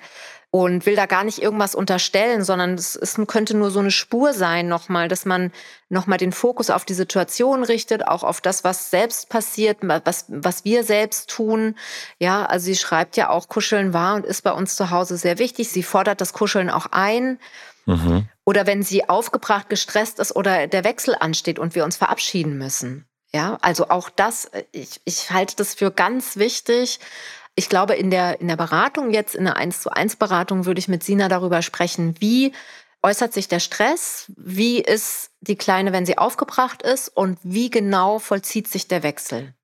und 0.54 0.84
will 0.84 0.96
da 0.96 1.06
gar 1.06 1.24
nicht 1.24 1.40
irgendwas 1.40 1.74
unterstellen, 1.74 2.44
sondern 2.44 2.74
es, 2.74 2.94
es 2.94 3.18
könnte 3.26 3.56
nur 3.56 3.70
so 3.70 3.80
eine 3.80 3.90
Spur 3.90 4.34
sein 4.34 4.68
nochmal, 4.68 5.08
dass 5.08 5.24
man 5.24 5.50
nochmal 5.88 6.18
den 6.18 6.30
Fokus 6.30 6.68
auf 6.68 6.84
die 6.84 6.92
Situation 6.92 7.64
richtet, 7.64 8.06
auch 8.06 8.22
auf 8.22 8.42
das, 8.42 8.62
was 8.62 8.90
selbst 8.90 9.30
passiert, 9.30 9.78
was, 9.80 10.26
was 10.28 10.66
wir 10.66 10.84
selbst 10.84 11.30
tun. 11.30 11.74
Ja, 12.18 12.44
also 12.44 12.66
sie 12.66 12.76
schreibt 12.76 13.16
ja 13.16 13.30
auch, 13.30 13.48
Kuscheln 13.48 13.94
war 13.94 14.14
und 14.14 14.26
ist 14.26 14.42
bei 14.42 14.52
uns 14.52 14.76
zu 14.76 14.90
Hause 14.90 15.16
sehr 15.16 15.38
wichtig. 15.38 15.70
Sie 15.70 15.82
fordert 15.82 16.20
das 16.20 16.34
Kuscheln 16.34 16.68
auch 16.68 16.86
ein. 16.90 17.38
Mhm. 17.86 18.28
Oder 18.44 18.66
wenn 18.66 18.82
sie 18.82 19.08
aufgebracht, 19.08 19.70
gestresst 19.70 20.18
ist 20.18 20.36
oder 20.36 20.66
der 20.66 20.84
Wechsel 20.84 21.16
ansteht 21.18 21.58
und 21.58 21.74
wir 21.74 21.82
uns 21.82 21.96
verabschieden 21.96 22.58
müssen. 22.58 23.06
Ja, 23.34 23.56
also 23.62 23.88
auch 23.88 24.10
das, 24.10 24.50
ich, 24.72 25.00
ich 25.06 25.30
halte 25.30 25.56
das 25.56 25.72
für 25.72 25.90
ganz 25.90 26.36
wichtig, 26.36 27.00
ich 27.62 27.68
glaube, 27.68 27.94
in 27.94 28.10
der, 28.10 28.40
in 28.40 28.48
der 28.48 28.56
Beratung 28.56 29.12
jetzt, 29.12 29.36
in 29.36 29.44
der 29.44 29.56
1 29.56 29.82
zu 29.82 29.90
1 29.90 30.16
Beratung, 30.16 30.66
würde 30.66 30.80
ich 30.80 30.88
mit 30.88 31.04
Sina 31.04 31.28
darüber 31.28 31.62
sprechen, 31.62 32.16
wie 32.18 32.52
äußert 33.04 33.32
sich 33.32 33.46
der 33.46 33.60
Stress, 33.60 34.32
wie 34.36 34.80
ist 34.80 35.30
die 35.40 35.54
Kleine, 35.54 35.92
wenn 35.92 36.04
sie 36.04 36.18
aufgebracht 36.18 36.82
ist 36.82 37.08
und 37.08 37.38
wie 37.44 37.70
genau 37.70 38.18
vollzieht 38.18 38.66
sich 38.66 38.88
der 38.88 39.04
Wechsel. 39.04 39.54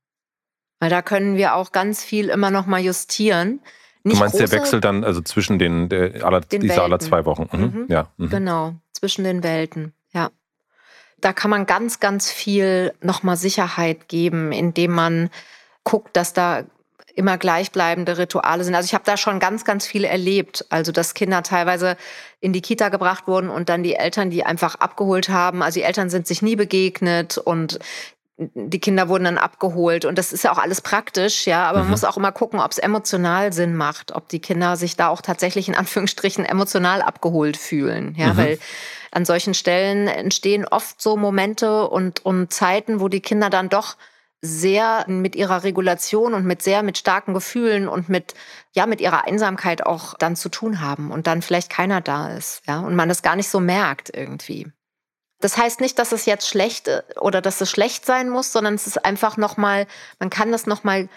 Weil 0.78 0.90
da 0.90 1.02
können 1.02 1.36
wir 1.36 1.56
auch 1.56 1.72
ganz 1.72 2.04
viel 2.04 2.28
immer 2.28 2.52
noch 2.52 2.66
mal 2.66 2.80
justieren. 2.80 3.60
Nicht 4.04 4.16
du 4.16 4.20
meinst 4.20 4.38
der 4.38 4.52
Wechsel 4.52 4.80
dann 4.80 5.02
also 5.02 5.20
zwischen 5.20 5.58
den, 5.58 5.88
der, 5.88 6.24
aller, 6.24 6.40
den 6.40 6.60
dieser 6.60 6.84
aller 6.84 7.00
zwei 7.00 7.24
Wochen? 7.24 7.48
Mhm. 7.50 7.62
Mhm. 7.62 7.86
Ja. 7.88 8.12
Mhm. 8.16 8.30
Genau, 8.30 8.74
zwischen 8.92 9.24
den 9.24 9.42
Welten, 9.42 9.92
ja. 10.12 10.30
Da 11.20 11.32
kann 11.32 11.50
man 11.50 11.66
ganz, 11.66 11.98
ganz 11.98 12.30
viel 12.30 12.94
nochmal 13.00 13.36
Sicherheit 13.36 14.06
geben, 14.06 14.52
indem 14.52 14.92
man 14.92 15.30
guckt, 15.82 16.16
dass 16.16 16.32
da 16.32 16.64
immer 17.18 17.36
gleichbleibende 17.36 18.16
Rituale 18.16 18.64
sind. 18.64 18.74
Also 18.74 18.86
ich 18.86 18.94
habe 18.94 19.04
da 19.04 19.16
schon 19.16 19.40
ganz, 19.40 19.64
ganz 19.64 19.86
viel 19.86 20.04
erlebt. 20.04 20.64
Also 20.70 20.92
dass 20.92 21.14
Kinder 21.14 21.42
teilweise 21.42 21.96
in 22.40 22.52
die 22.52 22.62
Kita 22.62 22.88
gebracht 22.88 23.26
wurden 23.26 23.50
und 23.50 23.68
dann 23.68 23.82
die 23.82 23.96
Eltern 23.96 24.30
die 24.30 24.44
einfach 24.44 24.76
abgeholt 24.76 25.28
haben. 25.28 25.62
Also 25.62 25.80
die 25.80 25.84
Eltern 25.84 26.08
sind 26.08 26.26
sich 26.26 26.42
nie 26.42 26.56
begegnet 26.56 27.36
und 27.36 27.80
die 28.38 28.78
Kinder 28.78 29.08
wurden 29.08 29.24
dann 29.24 29.38
abgeholt 29.38 30.04
und 30.04 30.16
das 30.16 30.32
ist 30.32 30.44
ja 30.44 30.52
auch 30.52 30.58
alles 30.58 30.80
praktisch, 30.80 31.48
ja, 31.48 31.68
aber 31.68 31.78
mhm. 31.78 31.86
man 31.86 31.90
muss 31.90 32.04
auch 32.04 32.16
immer 32.16 32.30
gucken, 32.30 32.60
ob 32.60 32.70
es 32.70 32.78
emotional 32.78 33.52
Sinn 33.52 33.74
macht, 33.74 34.14
ob 34.14 34.28
die 34.28 34.38
Kinder 34.38 34.76
sich 34.76 34.94
da 34.94 35.08
auch 35.08 35.22
tatsächlich 35.22 35.66
in 35.66 35.74
Anführungsstrichen 35.74 36.44
emotional 36.44 37.02
abgeholt 37.02 37.56
fühlen, 37.56 38.14
ja, 38.16 38.34
mhm. 38.34 38.36
weil 38.36 38.58
an 39.10 39.24
solchen 39.24 39.54
Stellen 39.54 40.06
entstehen 40.06 40.66
oft 40.68 41.02
so 41.02 41.16
Momente 41.16 41.88
und, 41.88 42.24
und 42.24 42.52
Zeiten, 42.52 43.00
wo 43.00 43.08
die 43.08 43.20
Kinder 43.20 43.50
dann 43.50 43.70
doch 43.70 43.96
sehr 44.40 45.04
mit 45.08 45.34
ihrer 45.34 45.64
Regulation 45.64 46.34
und 46.34 46.44
mit 46.44 46.62
sehr 46.62 46.82
mit 46.82 46.96
starken 46.96 47.34
Gefühlen 47.34 47.88
und 47.88 48.08
mit 48.08 48.34
ja 48.72 48.86
mit 48.86 49.00
ihrer 49.00 49.26
Einsamkeit 49.26 49.84
auch 49.84 50.14
dann 50.14 50.36
zu 50.36 50.48
tun 50.48 50.80
haben 50.80 51.10
und 51.10 51.26
dann 51.26 51.42
vielleicht 51.42 51.70
keiner 51.70 52.00
da 52.00 52.30
ist, 52.30 52.62
ja, 52.66 52.80
und 52.80 52.94
man 52.94 53.08
das 53.08 53.22
gar 53.22 53.36
nicht 53.36 53.48
so 53.48 53.58
merkt 53.58 54.14
irgendwie. 54.14 54.70
Das 55.40 55.56
heißt 55.56 55.80
nicht, 55.80 55.98
dass 55.98 56.12
es 56.12 56.26
jetzt 56.26 56.48
schlecht 56.48 56.90
oder 57.20 57.40
dass 57.40 57.60
es 57.60 57.70
schlecht 57.70 58.04
sein 58.04 58.28
muss, 58.28 58.52
sondern 58.52 58.74
es 58.74 58.86
ist 58.86 59.04
einfach 59.04 59.36
noch 59.36 59.56
mal, 59.56 59.86
man 60.18 60.30
kann 60.30 60.50
das 60.50 60.66
noch 60.66 60.84
mal 60.84 61.08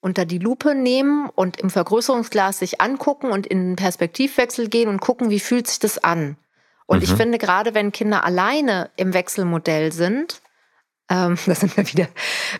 unter 0.00 0.24
die 0.24 0.38
Lupe 0.38 0.74
nehmen 0.74 1.28
und 1.28 1.58
im 1.60 1.70
Vergrößerungsglas 1.70 2.58
sich 2.58 2.80
angucken 2.80 3.30
und 3.30 3.46
in 3.46 3.58
einen 3.58 3.76
Perspektivwechsel 3.76 4.68
gehen 4.68 4.88
und 4.88 5.00
gucken, 5.00 5.30
wie 5.30 5.40
fühlt 5.40 5.66
sich 5.66 5.78
das 5.78 6.02
an. 6.02 6.36
Und 6.86 6.98
mhm. 6.98 7.04
ich 7.04 7.12
finde 7.12 7.38
gerade, 7.38 7.74
wenn 7.74 7.92
Kinder 7.92 8.24
alleine 8.24 8.90
im 8.96 9.14
Wechselmodell 9.14 9.92
sind, 9.92 10.40
ähm, 11.10 11.36
da 11.46 11.54
sind 11.54 11.76
wir 11.76 11.86
wieder 11.86 12.08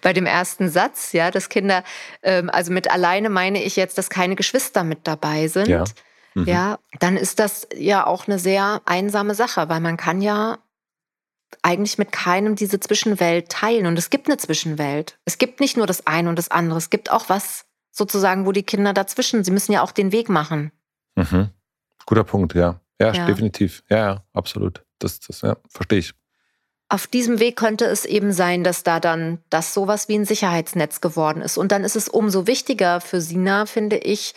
bei 0.03 0.13
dem 0.13 0.27
ersten 0.27 0.69
Satz, 0.69 1.13
ja, 1.13 1.31
dass 1.31 1.49
Kinder, 1.49 1.85
ähm, 2.23 2.51
also 2.51 2.73
mit 2.73 2.91
alleine 2.91 3.31
meine 3.31 3.63
ich 3.63 3.77
jetzt, 3.77 3.97
dass 3.97 4.11
keine 4.11 4.37
Geschwister 4.37 4.85
mit 4.85 5.07
dabei 5.07 5.49
sind. 5.49 5.69
Ja. 5.69 5.85
Mhm. 6.35 6.45
ja, 6.45 6.79
dann 7.01 7.17
ist 7.17 7.41
das 7.41 7.67
ja 7.75 8.07
auch 8.07 8.29
eine 8.29 8.39
sehr 8.39 8.83
einsame 8.85 9.35
Sache, 9.35 9.69
weil 9.69 9.81
man 9.81 9.97
kann 9.97 10.21
ja 10.21 10.59
eigentlich 11.63 11.99
mit 11.99 12.13
keinem 12.13 12.55
diese 12.55 12.79
Zwischenwelt 12.79 13.49
teilen. 13.49 13.87
Und 13.87 13.99
es 13.99 14.11
gibt 14.11 14.29
eine 14.29 14.37
Zwischenwelt. 14.37 15.19
Es 15.25 15.39
gibt 15.39 15.59
nicht 15.59 15.77
nur 15.77 15.87
das 15.87 16.07
eine 16.07 16.29
und 16.29 16.39
das 16.39 16.51
andere. 16.51 16.79
Es 16.79 16.91
gibt 16.91 17.11
auch 17.11 17.29
was 17.29 17.65
sozusagen, 17.91 18.47
wo 18.47 18.53
die 18.53 18.63
Kinder 18.63 18.93
dazwischen, 18.93 19.43
sie 19.43 19.51
müssen 19.51 19.73
ja 19.73 19.83
auch 19.83 19.91
den 19.91 20.13
Weg 20.13 20.29
machen. 20.29 20.71
Mhm. 21.17 21.51
Guter 22.07 22.25
Punkt, 22.25 22.55
ja. 22.55 22.81
ja. 23.01 23.13
Ja, 23.13 23.27
definitiv. 23.27 23.83
Ja, 23.91 23.97
ja, 23.97 24.25
absolut. 24.33 24.85
Das, 25.01 25.19
das 25.21 25.41
ja, 25.41 25.57
verstehe 25.69 25.99
ich 25.99 26.15
auf 26.91 27.07
diesem 27.07 27.39
Weg 27.39 27.57
könnte 27.57 27.85
es 27.87 28.05
eben 28.05 28.33
sein, 28.33 28.65
dass 28.65 28.83
da 28.83 28.99
dann 28.99 29.39
das 29.49 29.73
sowas 29.73 30.09
wie 30.09 30.17
ein 30.17 30.25
Sicherheitsnetz 30.25 31.01
geworden 31.01 31.41
ist. 31.41 31.57
Und 31.57 31.71
dann 31.71 31.85
ist 31.85 31.95
es 31.95 32.09
umso 32.09 32.49
wichtiger 32.49 33.01
für 33.01 33.21
Sina, 33.21 33.67
finde 33.67 33.97
ich, 33.97 34.35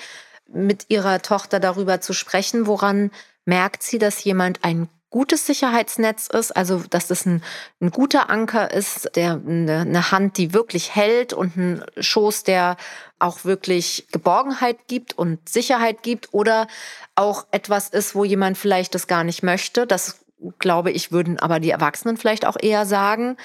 mit 0.48 0.86
ihrer 0.90 1.24
Tochter 1.24 1.60
darüber 1.60 2.00
zu 2.00 2.14
sprechen, 2.14 2.68
woran 2.68 3.10
merkt 3.46 3.82
sie, 3.82 3.98
dass 3.98 4.24
jemand 4.24 4.64
ein 4.64 4.88
gutes 5.10 5.48
Sicherheitsnetz 5.48 6.28
ist, 6.28 6.56
also 6.56 6.84
dass 6.90 7.10
es 7.10 7.26
ein, 7.26 7.44
ein 7.82 7.90
guter 7.90 8.30
Anker 8.30 8.72
ist, 8.72 9.16
der 9.16 9.42
eine, 9.46 9.82
eine, 9.82 10.12
Hand, 10.12 10.38
die 10.38 10.54
wirklich 10.54 10.96
hält 10.96 11.34
und 11.34 11.56
ein 11.56 11.84
Schoß, 12.00 12.44
der 12.44 12.78
auch 13.20 13.46
wirklich 13.46 14.08
Geborgenheit 14.12 14.88
gibt 14.88 15.18
und 15.18 15.48
Sicherheit 15.50 16.04
gibt 16.04 16.34
oder 16.34 16.68
auch 17.16 17.46
etwas 17.52 17.90
ist, 17.90 18.16
wo 18.16 18.26
jemand 18.26 18.58
vielleicht 18.58 18.96
das 18.96 19.08
gar 19.08 19.24
nicht 19.24 19.44
möchte. 19.44 19.86
Das 19.88 20.23
glaube 20.60 20.92
ich, 20.92 21.12
würden 21.12 21.40
aber 21.40 21.60
die 21.60 21.70
Erwachsenen 21.70 22.18
vielleicht 22.18 22.46
auch 22.46 22.58
eher 22.60 22.86
sagen. 22.86 23.38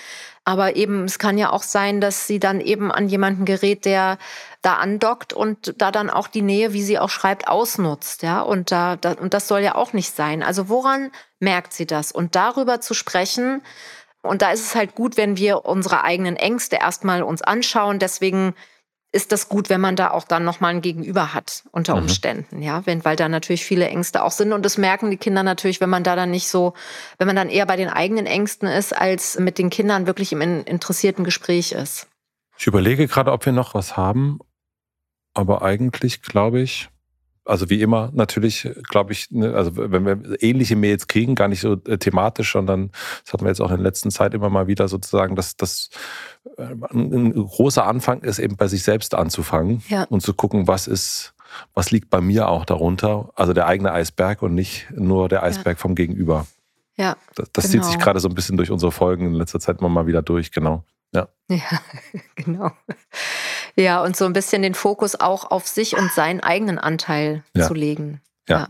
Aber 0.44 0.76
eben, 0.76 1.04
es 1.04 1.18
kann 1.18 1.36
ja 1.38 1.50
auch 1.50 1.62
sein, 1.62 2.00
dass 2.00 2.26
sie 2.26 2.38
dann 2.38 2.60
eben 2.60 2.90
an 2.90 3.08
jemanden 3.08 3.44
gerät, 3.44 3.84
der 3.84 4.18
da 4.62 4.74
andockt 4.74 5.32
und 5.32 5.74
da 5.78 5.90
dann 5.92 6.10
auch 6.10 6.28
die 6.28 6.42
Nähe, 6.42 6.72
wie 6.72 6.82
sie 6.82 6.98
auch 6.98 7.10
schreibt, 7.10 7.48
ausnutzt. 7.48 8.22
Ja, 8.22 8.40
und 8.40 8.72
da, 8.72 8.96
da 8.96 9.12
und 9.12 9.34
das 9.34 9.46
soll 9.48 9.60
ja 9.60 9.74
auch 9.74 9.92
nicht 9.92 10.14
sein. 10.16 10.42
Also 10.42 10.68
woran 10.68 11.10
merkt 11.38 11.72
sie 11.72 11.86
das? 11.86 12.12
Und 12.12 12.34
darüber 12.34 12.80
zu 12.80 12.94
sprechen, 12.94 13.62
und 14.22 14.42
da 14.42 14.50
ist 14.50 14.60
es 14.60 14.74
halt 14.74 14.94
gut, 14.94 15.16
wenn 15.16 15.36
wir 15.36 15.64
unsere 15.64 16.02
eigenen 16.02 16.36
Ängste 16.36 16.76
erstmal 16.76 17.22
uns 17.22 17.42
anschauen. 17.42 17.98
Deswegen 17.98 18.54
ist 19.10 19.32
das 19.32 19.48
gut, 19.48 19.70
wenn 19.70 19.80
man 19.80 19.96
da 19.96 20.10
auch 20.10 20.24
dann 20.24 20.44
nochmal 20.44 20.74
ein 20.74 20.82
Gegenüber 20.82 21.32
hat 21.32 21.64
unter 21.72 21.94
mhm. 21.94 22.02
Umständen, 22.02 22.60
ja, 22.60 22.84
wenn, 22.84 23.04
weil 23.04 23.16
da 23.16 23.28
natürlich 23.28 23.64
viele 23.64 23.88
Ängste 23.88 24.22
auch 24.22 24.32
sind 24.32 24.52
und 24.52 24.64
das 24.64 24.76
merken 24.76 25.10
die 25.10 25.16
Kinder 25.16 25.42
natürlich, 25.42 25.80
wenn 25.80 25.90
man 25.90 26.04
da 26.04 26.14
dann 26.14 26.30
nicht 26.30 26.48
so, 26.48 26.74
wenn 27.16 27.26
man 27.26 27.36
dann 27.36 27.48
eher 27.48 27.66
bei 27.66 27.76
den 27.76 27.88
eigenen 27.88 28.26
Ängsten 28.26 28.68
ist, 28.68 28.94
als 28.94 29.38
mit 29.38 29.58
den 29.58 29.70
Kindern 29.70 30.06
wirklich 30.06 30.32
im 30.32 30.42
interessierten 30.42 31.24
Gespräch 31.24 31.72
ist. 31.72 32.08
Ich 32.58 32.66
überlege 32.66 33.06
gerade, 33.06 33.32
ob 33.32 33.46
wir 33.46 33.52
noch 33.52 33.74
was 33.74 33.96
haben, 33.96 34.40
aber 35.32 35.62
eigentlich 35.62 36.20
glaube 36.20 36.60
ich, 36.60 36.90
also 37.48 37.70
wie 37.70 37.80
immer 37.80 38.10
natürlich, 38.12 38.68
glaube 38.88 39.12
ich, 39.12 39.30
ne, 39.30 39.54
also 39.54 39.72
wenn 39.74 40.04
wir 40.04 40.42
ähnliche 40.42 40.76
Mails 40.76 41.06
kriegen, 41.08 41.34
gar 41.34 41.48
nicht 41.48 41.60
so 41.60 41.74
äh, 41.86 41.96
thematisch, 41.96 42.52
sondern 42.52 42.90
das 43.24 43.32
hatten 43.32 43.44
wir 43.44 43.48
jetzt 43.48 43.60
auch 43.60 43.70
in 43.70 43.78
der 43.78 43.84
letzten 43.84 44.10
Zeit 44.10 44.34
immer 44.34 44.50
mal 44.50 44.66
wieder 44.66 44.86
sozusagen, 44.86 45.34
dass 45.34 45.56
das 45.56 45.88
äh, 46.58 46.74
ein 46.92 47.32
großer 47.32 47.86
Anfang 47.86 48.20
ist, 48.20 48.38
eben 48.38 48.56
bei 48.56 48.68
sich 48.68 48.82
selbst 48.82 49.14
anzufangen 49.14 49.82
ja. 49.88 50.04
und 50.04 50.20
zu 50.20 50.34
gucken, 50.34 50.68
was 50.68 50.86
ist, 50.86 51.34
was 51.72 51.90
liegt 51.90 52.10
bei 52.10 52.20
mir 52.20 52.48
auch 52.48 52.66
darunter, 52.66 53.30
also 53.34 53.54
der 53.54 53.66
eigene 53.66 53.92
Eisberg 53.92 54.42
und 54.42 54.54
nicht 54.54 54.86
nur 54.94 55.28
der 55.30 55.42
Eisberg 55.42 55.78
ja. 55.78 55.80
vom 55.80 55.94
Gegenüber. 55.94 56.46
Ja. 56.96 57.16
Das, 57.34 57.48
das 57.52 57.64
genau. 57.64 57.72
zieht 57.72 57.84
sich 57.84 57.94
genau. 57.94 58.04
gerade 58.04 58.20
so 58.20 58.28
ein 58.28 58.34
bisschen 58.34 58.58
durch 58.58 58.70
unsere 58.70 58.92
Folgen 58.92 59.26
in 59.26 59.32
letzter 59.32 59.60
Zeit 59.60 59.80
immer 59.80 59.88
mal 59.88 60.06
wieder 60.06 60.20
durch, 60.20 60.52
genau. 60.52 60.84
Ja. 61.14 61.28
Ja, 61.48 61.80
genau. 62.36 62.70
Ja, 63.78 64.02
und 64.02 64.16
so 64.16 64.24
ein 64.24 64.32
bisschen 64.32 64.62
den 64.62 64.74
Fokus 64.74 65.20
auch 65.20 65.50
auf 65.50 65.68
sich 65.68 65.96
und 65.96 66.10
seinen 66.10 66.40
eigenen 66.40 66.78
Anteil 66.78 67.44
ja. 67.54 67.66
zu 67.66 67.74
legen. 67.74 68.20
Ja. 68.48 68.58
ja. 68.58 68.68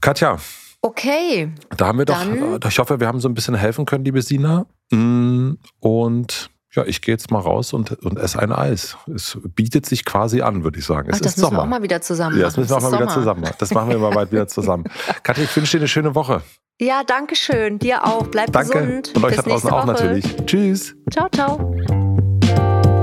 Katja. 0.00 0.38
Okay. 0.80 1.52
Da 1.76 1.86
haben 1.86 1.98
wir 1.98 2.04
doch, 2.04 2.18
Dann, 2.18 2.58
ich 2.68 2.78
hoffe, 2.80 2.98
wir 2.98 3.06
haben 3.06 3.20
so 3.20 3.28
ein 3.28 3.34
bisschen 3.34 3.54
helfen 3.54 3.86
können, 3.86 4.04
liebe 4.04 4.20
Sina. 4.20 4.66
Mm, 4.90 5.52
und 5.78 6.50
ja, 6.72 6.84
ich 6.84 7.00
gehe 7.02 7.14
jetzt 7.14 7.30
mal 7.30 7.38
raus 7.38 7.72
und, 7.72 7.92
und 8.02 8.18
esse 8.18 8.40
ein 8.40 8.50
Eis. 8.50 8.96
Es 9.14 9.38
bietet 9.54 9.86
sich 9.86 10.04
quasi 10.04 10.40
an, 10.40 10.64
würde 10.64 10.80
ich 10.80 10.84
sagen. 10.84 11.08
Es 11.10 11.16
Ach, 11.16 11.20
das 11.20 11.32
ist 11.32 11.36
müssen 11.36 11.50
Sommer. 11.50 11.58
wir 11.58 11.62
auch 11.62 11.68
mal 11.68 11.82
wieder 11.84 12.00
zusammen 12.00 12.30
machen. 12.30 12.40
Ja, 12.40 12.46
das 12.46 12.56
müssen 12.56 12.70
wir 12.70 12.76
auch 12.76 12.90
mal 12.90 12.92
wieder 12.92 13.08
zusammen 13.08 13.40
machen. 13.42 13.54
Das 13.58 13.70
machen 13.72 13.90
wir 13.90 13.98
mal 13.98 14.10
bald 14.10 14.32
wieder 14.32 14.48
zusammen. 14.48 14.84
Katja, 15.22 15.44
ich 15.44 15.54
wünsche 15.54 15.76
dir 15.76 15.82
eine 15.82 15.88
schöne 15.88 16.14
Woche. 16.16 16.42
Ja, 16.80 17.02
danke 17.06 17.36
schön. 17.36 17.78
Dir 17.78 18.04
auch. 18.04 18.26
Bleib 18.26 18.50
danke. 18.50 18.72
gesund. 18.72 19.12
Und 19.14 19.24
euch 19.24 19.36
Bis 19.36 19.44
da 19.44 19.50
draußen 19.50 19.70
auch 19.70 19.86
Woche. 19.86 19.92
natürlich. 19.92 20.36
Tschüss. 20.46 20.96
Ciao, 21.10 21.28
ciao. 21.28 21.76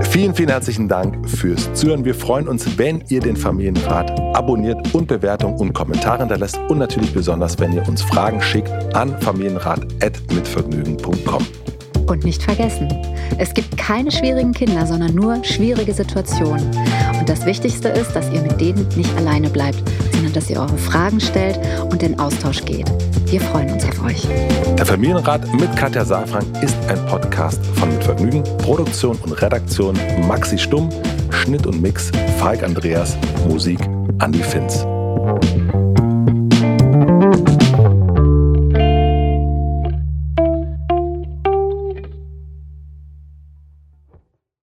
Vielen, 0.10 0.34
vielen 0.34 0.50
herzlichen 0.50 0.88
Dank 0.88 1.30
fürs 1.30 1.72
Zuhören. 1.76 2.04
Wir 2.04 2.16
freuen 2.16 2.48
uns, 2.48 2.80
wenn 2.80 3.04
ihr 3.10 3.20
den 3.20 3.38
Familienrat 3.38 4.20
abonniert 4.36 4.92
und 4.96 5.08
Bewertung 5.08 5.54
und 5.58 5.74
Kommentare 5.74 6.18
hinterlässt 6.20 6.58
und 6.68 6.80
natürlich 6.80 7.14
besonders, 7.14 7.60
wenn 7.60 7.74
ihr 7.74 7.88
uns 7.88 8.02
Fragen 8.02 8.42
schickt 8.42 8.72
an 8.96 9.16
familienrat.mitvergnügen.com. 9.22 11.46
Und 12.08 12.26
nicht 12.26 12.42
vergessen, 12.42 12.88
es 13.38 13.54
gibt 13.54 13.78
keine 13.78 14.12
schwierigen 14.12 14.52
Kinder, 14.52 14.88
sondern 14.88 15.14
nur 15.14 15.44
schwierige 15.44 15.94
Situationen. 15.94 16.66
Und 17.20 17.30
das 17.30 17.46
Wichtigste 17.46 17.90
ist, 17.90 18.16
dass 18.16 18.32
ihr 18.32 18.42
mit 18.42 18.60
denen 18.60 18.88
nicht 18.96 19.16
alleine 19.16 19.52
bleibt, 19.52 19.84
sondern 20.14 20.34
dass 20.34 20.50
ihr 20.50 20.60
eure 20.60 20.80
Fragen 20.80 21.20
stellt 21.20 21.60
und 21.92 22.02
in 22.02 22.20
Austausch 22.20 22.66
geht. 22.66 22.92
Wir 23.30 23.40
freuen 23.42 23.72
uns 23.72 23.86
auf 23.86 24.04
euch. 24.04 24.28
Der 24.76 24.86
Familienrat 24.86 25.54
mit 25.54 25.76
Katja 25.76 26.04
Safran 26.04 26.44
ist 26.64 26.76
ein 26.88 27.06
Podcast 27.06 27.64
von 27.76 27.90
Mit 27.90 28.04
Vergnügen, 28.04 28.44
Produktion 28.58 29.16
und 29.18 29.34
Redaktion 29.40 29.96
Maxi 30.28 30.58
Stumm, 30.58 30.90
Schnitt 31.30 31.68
und 31.68 31.80
Mix 31.80 32.12
Falk 32.40 32.64
Andreas, 32.64 33.16
Musik 33.48 33.80
Andi 34.18 34.42
Finz. 34.42 34.84